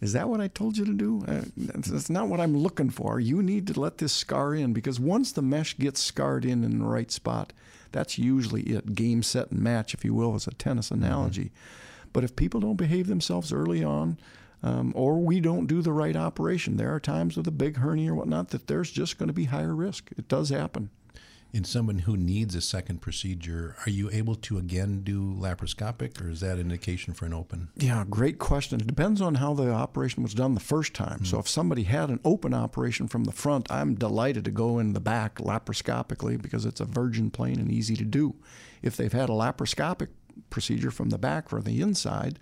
"Is 0.00 0.14
that 0.14 0.28
what 0.28 0.40
I 0.40 0.48
told 0.48 0.78
you 0.78 0.86
to 0.86 0.94
do? 0.94 1.22
Uh, 1.28 1.42
that's 1.56 2.10
not 2.10 2.28
what 2.28 2.40
I'm 2.40 2.56
looking 2.56 2.90
for. 2.90 3.20
You 3.20 3.42
need 3.42 3.66
to 3.68 3.78
let 3.78 3.98
this 3.98 4.12
scar 4.12 4.54
in 4.54 4.72
because 4.72 4.98
once 4.98 5.30
the 5.30 5.42
mesh 5.42 5.76
gets 5.76 6.00
scarred 6.00 6.46
in 6.46 6.64
in 6.64 6.78
the 6.78 6.86
right 6.86 7.10
spot, 7.10 7.52
that's 7.92 8.18
usually 8.18 8.62
it. 8.62 8.94
Game, 8.94 9.22
set, 9.22 9.50
and 9.50 9.60
match, 9.60 9.94
if 9.94 10.04
you 10.04 10.14
will, 10.14 10.34
as 10.34 10.46
a 10.46 10.52
tennis 10.52 10.90
analogy. 10.90 11.44
Mm-hmm. 11.44 12.08
But 12.12 12.24
if 12.24 12.36
people 12.36 12.60
don't 12.60 12.76
behave 12.76 13.06
themselves 13.06 13.52
early 13.52 13.82
on, 13.82 14.18
um, 14.62 14.92
or 14.94 15.18
we 15.18 15.40
don't 15.40 15.66
do 15.66 15.82
the 15.82 15.92
right 15.92 16.14
operation. 16.14 16.76
There 16.76 16.94
are 16.94 17.00
times 17.00 17.36
with 17.36 17.48
a 17.48 17.52
big 17.52 17.78
hernia 17.78 18.12
or 18.12 18.14
whatnot 18.14 18.50
that 18.50 18.68
there's 18.68 18.90
just 18.90 19.18
going 19.18 19.26
to 19.28 19.32
be 19.32 19.46
higher 19.46 19.74
risk. 19.74 20.10
It 20.16 20.28
does 20.28 20.50
happen. 20.50 20.90
In 21.52 21.64
someone 21.64 21.98
who 21.98 22.16
needs 22.16 22.54
a 22.54 22.62
second 22.62 23.02
procedure, 23.02 23.76
are 23.84 23.90
you 23.90 24.08
able 24.10 24.36
to 24.36 24.56
again 24.56 25.02
do 25.02 25.34
laparoscopic, 25.34 26.18
or 26.18 26.30
is 26.30 26.40
that 26.40 26.54
an 26.54 26.60
indication 26.60 27.12
for 27.12 27.26
an 27.26 27.34
open? 27.34 27.68
Yeah, 27.76 28.04
great 28.08 28.38
question. 28.38 28.80
It 28.80 28.86
depends 28.86 29.20
on 29.20 29.34
how 29.34 29.52
the 29.52 29.70
operation 29.70 30.22
was 30.22 30.32
done 30.32 30.54
the 30.54 30.60
first 30.60 30.94
time. 30.94 31.16
Mm-hmm. 31.16 31.24
So 31.26 31.38
if 31.40 31.46
somebody 31.46 31.82
had 31.82 32.08
an 32.08 32.20
open 32.24 32.54
operation 32.54 33.06
from 33.06 33.24
the 33.24 33.32
front, 33.32 33.70
I'm 33.70 33.94
delighted 33.94 34.46
to 34.46 34.50
go 34.50 34.78
in 34.78 34.94
the 34.94 35.00
back 35.00 35.34
laparoscopically 35.34 36.40
because 36.40 36.64
it's 36.64 36.80
a 36.80 36.86
virgin 36.86 37.30
plane 37.30 37.60
and 37.60 37.70
easy 37.70 37.96
to 37.96 38.04
do. 38.04 38.34
If 38.80 38.96
they've 38.96 39.12
had 39.12 39.28
a 39.28 39.34
laparoscopic 39.34 40.08
procedure 40.48 40.90
from 40.90 41.10
the 41.10 41.18
back 41.18 41.52
or 41.52 41.60
the 41.60 41.82
inside, 41.82 42.38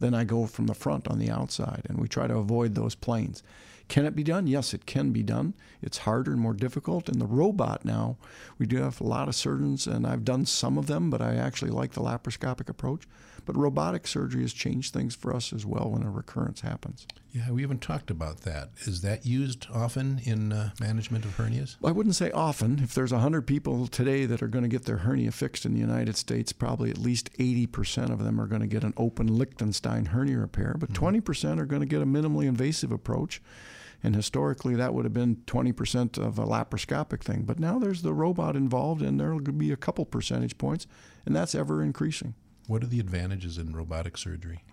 then 0.00 0.12
I 0.12 0.24
go 0.24 0.46
from 0.46 0.66
the 0.66 0.74
front 0.74 1.08
on 1.08 1.18
the 1.18 1.30
outside, 1.30 1.86
and 1.88 1.98
we 1.98 2.08
try 2.08 2.26
to 2.26 2.36
avoid 2.36 2.74
those 2.74 2.94
planes. 2.94 3.42
Can 3.90 4.06
it 4.06 4.14
be 4.14 4.22
done? 4.22 4.46
Yes, 4.46 4.72
it 4.72 4.86
can 4.86 5.10
be 5.10 5.24
done. 5.24 5.52
It's 5.82 5.98
harder 5.98 6.30
and 6.30 6.40
more 6.40 6.54
difficult. 6.54 7.08
And 7.08 7.20
the 7.20 7.26
robot 7.26 7.84
now, 7.84 8.18
we 8.56 8.64
do 8.64 8.76
have 8.76 9.00
a 9.00 9.04
lot 9.04 9.26
of 9.26 9.34
surgeons, 9.34 9.88
and 9.88 10.06
I've 10.06 10.24
done 10.24 10.46
some 10.46 10.78
of 10.78 10.86
them, 10.86 11.10
but 11.10 11.20
I 11.20 11.34
actually 11.34 11.72
like 11.72 11.92
the 11.92 12.00
laparoscopic 12.00 12.68
approach. 12.68 13.08
But 13.46 13.56
robotic 13.56 14.06
surgery 14.06 14.42
has 14.42 14.52
changed 14.52 14.92
things 14.92 15.16
for 15.16 15.34
us 15.34 15.52
as 15.52 15.66
well 15.66 15.90
when 15.90 16.04
a 16.04 16.10
recurrence 16.10 16.60
happens. 16.60 17.04
Yeah, 17.32 17.50
we 17.50 17.62
haven't 17.62 17.80
talked 17.82 18.12
about 18.12 18.42
that. 18.42 18.70
Is 18.82 19.00
that 19.00 19.26
used 19.26 19.66
often 19.72 20.20
in 20.22 20.52
uh, 20.52 20.70
management 20.78 21.24
of 21.24 21.36
hernias? 21.36 21.74
I 21.82 21.90
wouldn't 21.90 22.14
say 22.14 22.30
often. 22.30 22.78
If 22.80 22.94
there's 22.94 23.12
100 23.12 23.42
people 23.42 23.88
today 23.88 24.24
that 24.24 24.40
are 24.40 24.48
going 24.48 24.62
to 24.62 24.68
get 24.68 24.84
their 24.84 24.98
hernia 24.98 25.32
fixed 25.32 25.66
in 25.66 25.74
the 25.74 25.80
United 25.80 26.16
States, 26.16 26.52
probably 26.52 26.90
at 26.90 26.98
least 26.98 27.32
80% 27.38 28.12
of 28.12 28.22
them 28.22 28.40
are 28.40 28.46
going 28.46 28.60
to 28.62 28.68
get 28.68 28.84
an 28.84 28.94
open 28.96 29.26
Lichtenstein 29.26 30.06
hernia 30.06 30.38
repair, 30.38 30.76
but 30.78 30.92
mm-hmm. 30.92 31.16
20% 31.16 31.58
are 31.58 31.66
going 31.66 31.80
to 31.80 31.86
get 31.86 32.02
a 32.02 32.06
minimally 32.06 32.46
invasive 32.46 32.92
approach. 32.92 33.42
And 34.02 34.16
historically, 34.16 34.74
that 34.76 34.94
would 34.94 35.04
have 35.04 35.12
been 35.12 35.36
20% 35.46 36.18
of 36.18 36.38
a 36.38 36.46
laparoscopic 36.46 37.22
thing. 37.22 37.42
But 37.42 37.58
now 37.58 37.78
there's 37.78 38.02
the 38.02 38.14
robot 38.14 38.56
involved, 38.56 39.02
and 39.02 39.20
there 39.20 39.34
will 39.34 39.40
be 39.40 39.72
a 39.72 39.76
couple 39.76 40.04
percentage 40.06 40.56
points, 40.56 40.86
and 41.26 41.36
that's 41.36 41.54
ever 41.54 41.82
increasing. 41.82 42.34
What 42.66 42.82
are 42.82 42.86
the 42.86 43.00
advantages 43.00 43.58
in 43.58 43.74
robotic 43.74 44.16
surgery? 44.16 44.64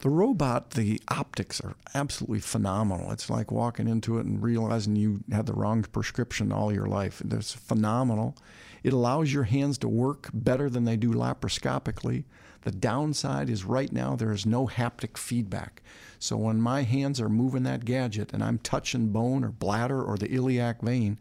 The 0.00 0.10
robot, 0.10 0.72
the 0.72 1.00
optics 1.08 1.60
are 1.60 1.74
absolutely 1.94 2.40
phenomenal. 2.40 3.10
It's 3.12 3.30
like 3.30 3.50
walking 3.50 3.88
into 3.88 4.18
it 4.18 4.26
and 4.26 4.42
realizing 4.42 4.96
you 4.96 5.20
had 5.32 5.46
the 5.46 5.54
wrong 5.54 5.82
prescription 5.84 6.52
all 6.52 6.72
your 6.72 6.86
life. 6.86 7.22
It's 7.24 7.54
phenomenal. 7.54 8.36
It 8.82 8.92
allows 8.92 9.32
your 9.32 9.44
hands 9.44 9.78
to 9.78 9.88
work 9.88 10.28
better 10.34 10.68
than 10.68 10.84
they 10.84 10.96
do 10.96 11.12
laparoscopically. 11.12 12.24
The 12.62 12.72
downside 12.72 13.48
is 13.48 13.64
right 13.64 13.90
now 13.90 14.16
there 14.16 14.32
is 14.32 14.44
no 14.44 14.66
haptic 14.66 15.16
feedback. 15.16 15.82
So 16.18 16.36
when 16.36 16.60
my 16.60 16.82
hands 16.82 17.20
are 17.20 17.28
moving 17.28 17.62
that 17.64 17.84
gadget 17.84 18.32
and 18.32 18.42
I'm 18.42 18.58
touching 18.58 19.08
bone 19.08 19.44
or 19.44 19.50
bladder 19.50 20.02
or 20.02 20.16
the 20.16 20.32
iliac 20.32 20.82
vein, 20.82 21.18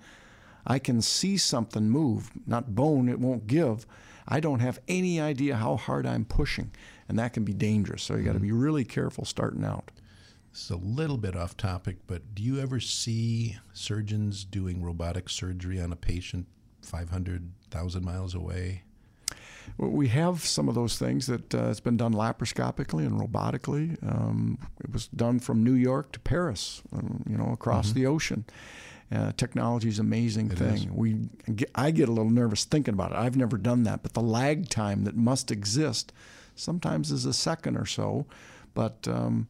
I 0.65 0.79
can 0.79 1.01
see 1.01 1.37
something 1.37 1.89
move. 1.89 2.31
Not 2.47 2.75
bone, 2.75 3.09
it 3.09 3.19
won't 3.19 3.47
give. 3.47 3.85
I 4.27 4.39
don't 4.39 4.59
have 4.59 4.79
any 4.87 5.21
idea 5.21 5.55
how 5.55 5.75
hard 5.75 6.07
I'm 6.07 6.25
pushing, 6.25 6.71
and 7.07 7.19
that 7.19 7.33
can 7.33 7.43
be 7.43 7.53
dangerous. 7.53 8.01
So 8.01 8.15
you 8.15 8.23
got 8.23 8.33
to 8.33 8.39
be 8.39 8.47
mm-hmm. 8.47 8.59
really 8.59 8.83
careful 8.83 9.25
starting 9.25 9.63
out. 9.63 9.91
It's 10.51 10.69
a 10.69 10.77
little 10.77 11.17
bit 11.17 11.35
off 11.35 11.57
topic, 11.57 11.97
but 12.07 12.33
do 12.33 12.41
you 12.41 12.59
ever 12.59 12.79
see 12.79 13.57
surgeons 13.73 14.45
doing 14.45 14.81
robotic 14.81 15.29
surgery 15.29 15.81
on 15.81 15.91
a 15.91 15.97
patient 15.97 16.47
500,000 16.81 18.05
miles 18.05 18.33
away? 18.33 18.83
We 19.77 20.07
have 20.09 20.43
some 20.45 20.69
of 20.69 20.75
those 20.75 20.97
things 20.97 21.27
that 21.27 21.53
uh, 21.53 21.69
it's 21.69 21.79
been 21.79 21.97
done 21.97 22.13
laparoscopically 22.13 23.05
and 23.05 23.19
robotically. 23.19 23.97
Um, 24.07 24.57
it 24.83 24.91
was 24.91 25.07
done 25.07 25.39
from 25.39 25.63
New 25.63 25.73
York 25.73 26.11
to 26.13 26.19
Paris, 26.19 26.81
um, 26.93 27.23
you 27.29 27.37
know, 27.37 27.51
across 27.51 27.89
mm-hmm. 27.89 27.99
the 27.99 28.05
ocean. 28.05 28.45
Uh, 29.11 29.31
technology 29.37 29.87
is 29.87 29.99
an 29.99 30.05
amazing 30.05 30.51
it 30.51 30.57
thing. 30.57 30.75
Is. 30.75 30.87
We, 30.87 31.17
I 31.75 31.91
get 31.91 32.09
a 32.09 32.11
little 32.11 32.31
nervous 32.31 32.65
thinking 32.65 32.93
about 32.93 33.11
it. 33.11 33.17
I've 33.17 33.37
never 33.37 33.57
done 33.57 33.83
that, 33.83 34.01
but 34.01 34.13
the 34.13 34.21
lag 34.21 34.69
time 34.69 35.03
that 35.03 35.15
must 35.15 35.51
exist 35.51 36.11
sometimes 36.55 37.11
is 37.11 37.25
a 37.25 37.33
second 37.33 37.77
or 37.77 37.85
so. 37.85 38.25
But 38.73 39.07
um, 39.07 39.47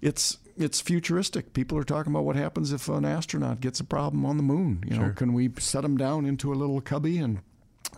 it's 0.00 0.38
it's 0.56 0.80
futuristic. 0.80 1.52
People 1.52 1.78
are 1.78 1.84
talking 1.84 2.12
about 2.12 2.24
what 2.24 2.36
happens 2.36 2.72
if 2.72 2.88
an 2.88 3.04
astronaut 3.04 3.60
gets 3.60 3.80
a 3.80 3.84
problem 3.84 4.24
on 4.24 4.36
the 4.36 4.42
moon. 4.42 4.82
You 4.86 4.96
know, 4.96 5.04
sure. 5.06 5.12
can 5.12 5.32
we 5.32 5.50
set 5.58 5.82
them 5.82 5.96
down 5.96 6.26
into 6.26 6.52
a 6.52 6.56
little 6.56 6.80
cubby 6.80 7.18
and 7.18 7.40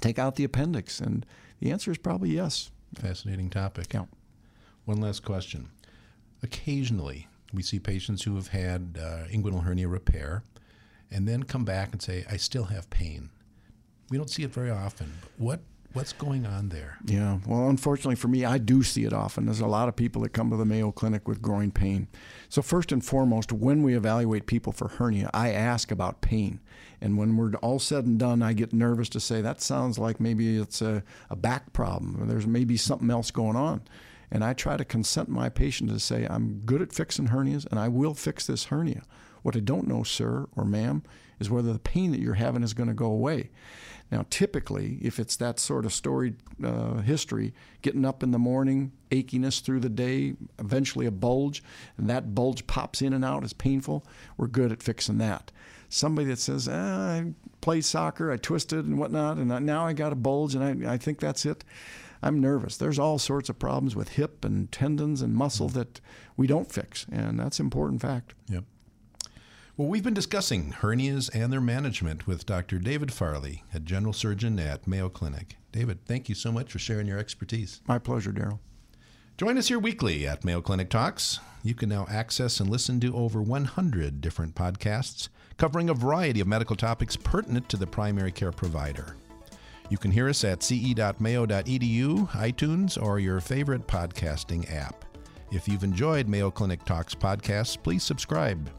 take 0.01 0.19
out 0.19 0.37
the 0.37 0.45
appendix? 0.45 1.01
And 1.01 1.25
the 1.61 1.71
answer 1.71 1.91
is 1.91 1.99
probably 1.99 2.31
yes. 2.31 2.71
Fascinating 2.95 3.51
topic. 3.51 3.93
Yeah. 3.93 4.05
One 4.85 5.01
last 5.01 5.25
question. 5.25 5.71
Occasionally, 6.43 7.29
we 7.53 7.63
see 7.63 7.79
patients 7.79 8.23
who 8.23 8.35
have 8.37 8.49
had 8.49 8.99
uh, 9.01 9.29
inguinal 9.33 9.65
hernia 9.65 9.89
repair 9.89 10.43
and 11.11 11.27
then 11.27 11.43
come 11.43 11.65
back 11.65 11.93
and 11.93 12.03
say, 12.03 12.25
I 12.31 12.37
still 12.37 12.65
have 12.65 12.91
pain. 12.91 13.31
We 14.11 14.19
don't 14.19 14.29
see 14.29 14.43
it 14.43 14.53
very 14.53 14.71
often. 14.71 15.13
But 15.21 15.31
what 15.39 15.61
What's 15.95 16.13
going 16.13 16.45
on 16.45 16.71
there? 16.71 16.99
Yeah, 17.05 17.39
well, 17.47 17.69
unfortunately 17.69 18.17
for 18.17 18.27
me, 18.27 18.45
I 18.45 18.59
do 18.59 18.83
see 18.83 19.05
it 19.05 19.13
often. 19.13 19.47
There's 19.47 19.61
a 19.61 19.67
lot 19.69 19.89
of 19.89 19.95
people 19.95 20.23
that 20.23 20.33
come 20.33 20.51
to 20.51 20.57
the 20.57 20.65
Mayo 20.65 20.91
Clinic 20.91 21.29
with 21.29 21.41
groin 21.41 21.71
pain. 21.71 22.09
So, 22.49 22.63
first 22.63 22.91
and 22.91 23.05
foremost, 23.05 23.53
when 23.53 23.85
we 23.85 23.97
evaluate 23.97 24.47
people 24.47 24.73
for 24.73 24.89
hernia, 24.89 25.31
I 25.33 25.53
ask 25.53 25.93
about 25.93 26.21
pain. 26.21 26.59
And 27.01 27.17
when 27.17 27.37
we're 27.37 27.53
all 27.63 27.79
said 27.79 28.07
and 28.07 28.19
done, 28.19 28.43
I 28.43 28.55
get 28.55 28.73
nervous 28.73 29.09
to 29.11 29.21
say, 29.21 29.41
that 29.41 29.63
sounds 29.63 29.97
like 29.97 30.19
maybe 30.19 30.57
it's 30.57 30.83
a, 30.83 31.05
a 31.31 31.37
back 31.37 31.73
problem, 31.73 32.21
or 32.21 32.27
there's 32.27 32.47
maybe 32.47 32.77
something 32.77 33.11
else 33.11 33.31
going 33.31 33.57
on. 33.57 33.83
And 34.33 34.43
I 34.43 34.53
try 34.53 34.77
to 34.77 34.85
consent 34.85 35.29
my 35.29 35.49
patient 35.49 35.91
to 35.91 36.01
say, 36.01 36.27
I'm 36.29 36.63
good 36.65 36.83
at 36.83 36.93
fixing 36.93 37.29
hernias 37.29 37.67
and 37.71 37.79
I 37.79 37.87
will 37.87 38.15
fix 38.15 38.49
this 38.49 38.65
hernia. 38.65 39.03
What 39.45 39.55
I 39.55 39.61
don't 39.61 39.87
know, 39.87 40.03
sir 40.03 40.49
or 40.57 40.65
ma'am, 40.65 41.03
is 41.39 41.51
whether 41.51 41.73
the 41.73 41.79
pain 41.79 42.13
that 42.13 42.21
you're 42.21 42.35
having 42.35 42.63
is 42.63 42.73
going 42.73 42.89
to 42.89 42.95
go 42.95 43.07
away. 43.07 43.51
Now, 44.11 44.25
typically, 44.31 44.99
if 45.03 45.19
it's 45.19 45.37
that 45.37 45.59
sort 45.59 45.85
of 45.85 45.93
storied 45.93 46.37
uh, 46.65 47.03
history, 47.03 47.53
getting 47.83 48.07
up 48.07 48.23
in 48.23 48.31
the 48.31 48.39
morning, 48.39 48.93
achiness 49.11 49.61
through 49.61 49.81
the 49.81 49.91
day, 49.91 50.35
eventually 50.59 51.05
a 51.05 51.11
bulge, 51.11 51.63
and 51.99 52.09
that 52.09 52.35
bulge 52.35 52.67
pops 52.67 53.03
in 53.03 53.13
and 53.13 53.25
out, 53.25 53.45
is 53.45 53.53
painful, 53.53 54.07
we're 54.39 54.47
good 54.47 54.73
at 54.73 54.83
fixing 54.83 55.19
that. 55.19 55.53
Somebody 55.91 56.29
that 56.29 56.39
says, 56.39 56.67
ah, 56.67 57.11
I 57.13 57.35
played 57.61 57.85
soccer, 57.85 58.33
I 58.33 58.39
twisted 58.39 58.87
and 58.87 58.99
whatnot, 58.99 59.37
and 59.37 59.67
now 59.67 59.87
I 59.87 59.93
got 59.93 60.13
a 60.13 60.17
bulge, 60.17 60.55
and 60.55 60.87
I, 60.87 60.95
I 60.95 60.97
think 60.97 61.21
that's 61.21 61.45
it. 61.45 61.65
I'm 62.23 62.41
nervous. 62.41 62.79
There's 62.79 62.99
all 62.99 63.19
sorts 63.19 63.51
of 63.51 63.59
problems 63.59 63.95
with 63.95 64.11
hip 64.11 64.47
and 64.47 64.73
tendons 64.73 65.21
and 65.21 65.35
muscle 65.35 65.69
that 65.71 66.01
we 66.37 66.47
don't 66.47 66.73
fix, 66.73 67.05
and 67.13 67.39
that's 67.39 67.61
an 67.61 67.67
important 67.67 68.01
fact. 68.01 68.35
Yep. 68.49 68.65
Well, 69.77 69.89
we've 69.89 70.05
been 70.05 70.15
discussing 70.15 70.71
hernias 70.71 71.29
and 71.35 71.53
their 71.53 71.61
management 71.61 72.29
with 72.29 72.47
Dr. 72.47 72.79
David 72.79 73.13
Farley, 73.13 73.65
a 73.75 73.81
general 73.81 74.13
surgeon 74.13 74.61
at 74.61 74.87
Mayo 74.87 75.09
Clinic. 75.09 75.57
David, 75.73 75.99
thank 76.07 76.29
you 76.29 76.37
so 76.37 76.53
much 76.53 76.71
for 76.71 76.79
sharing 76.79 77.09
your 77.09 77.19
expertise. 77.19 77.81
My 77.89 77.99
pleasure, 77.99 78.31
Darryl. 78.31 78.61
Join 79.37 79.59
us 79.59 79.67
here 79.67 79.81
weekly 79.81 80.29
at 80.29 80.45
Mayo 80.45 80.61
Clinic 80.61 80.91
Talks. 80.91 81.41
You 81.65 81.75
can 81.75 81.89
now 81.89 82.07
access 82.09 82.61
and 82.61 82.71
listen 82.71 83.01
to 83.01 83.17
over 83.17 83.43
100 83.43 84.21
different 84.21 84.55
podcasts 84.55 85.29
covering 85.57 85.91
a 85.91 85.95
variety 85.95 86.39
of 86.39 86.47
medical 86.47 86.77
topics 86.77 87.17
pertinent 87.17 87.69
to 87.71 87.77
the 87.77 87.85
primary 87.85 88.31
care 88.31 88.53
provider. 88.53 89.17
You 89.89 89.99
can 89.99 90.13
hear 90.13 90.29
us 90.29 90.45
at 90.45 90.63
ce.mayo.edu, 90.63 92.29
iTunes, 92.29 93.03
or 93.03 93.19
your 93.19 93.41
favorite 93.41 93.89
podcasting 93.89 94.73
app. 94.73 95.05
If 95.51 95.67
you've 95.67 95.83
enjoyed 95.83 96.29
Mayo 96.29 96.53
Clinic 96.53 96.85
Talks 96.85 97.17
podcasts, 97.17 97.77
please 97.83 98.05
subscribe. 98.05 98.71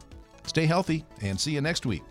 Stay 0.46 0.66
healthy 0.66 1.04
and 1.22 1.38
see 1.38 1.52
you 1.52 1.60
next 1.60 1.86
week. 1.86 2.04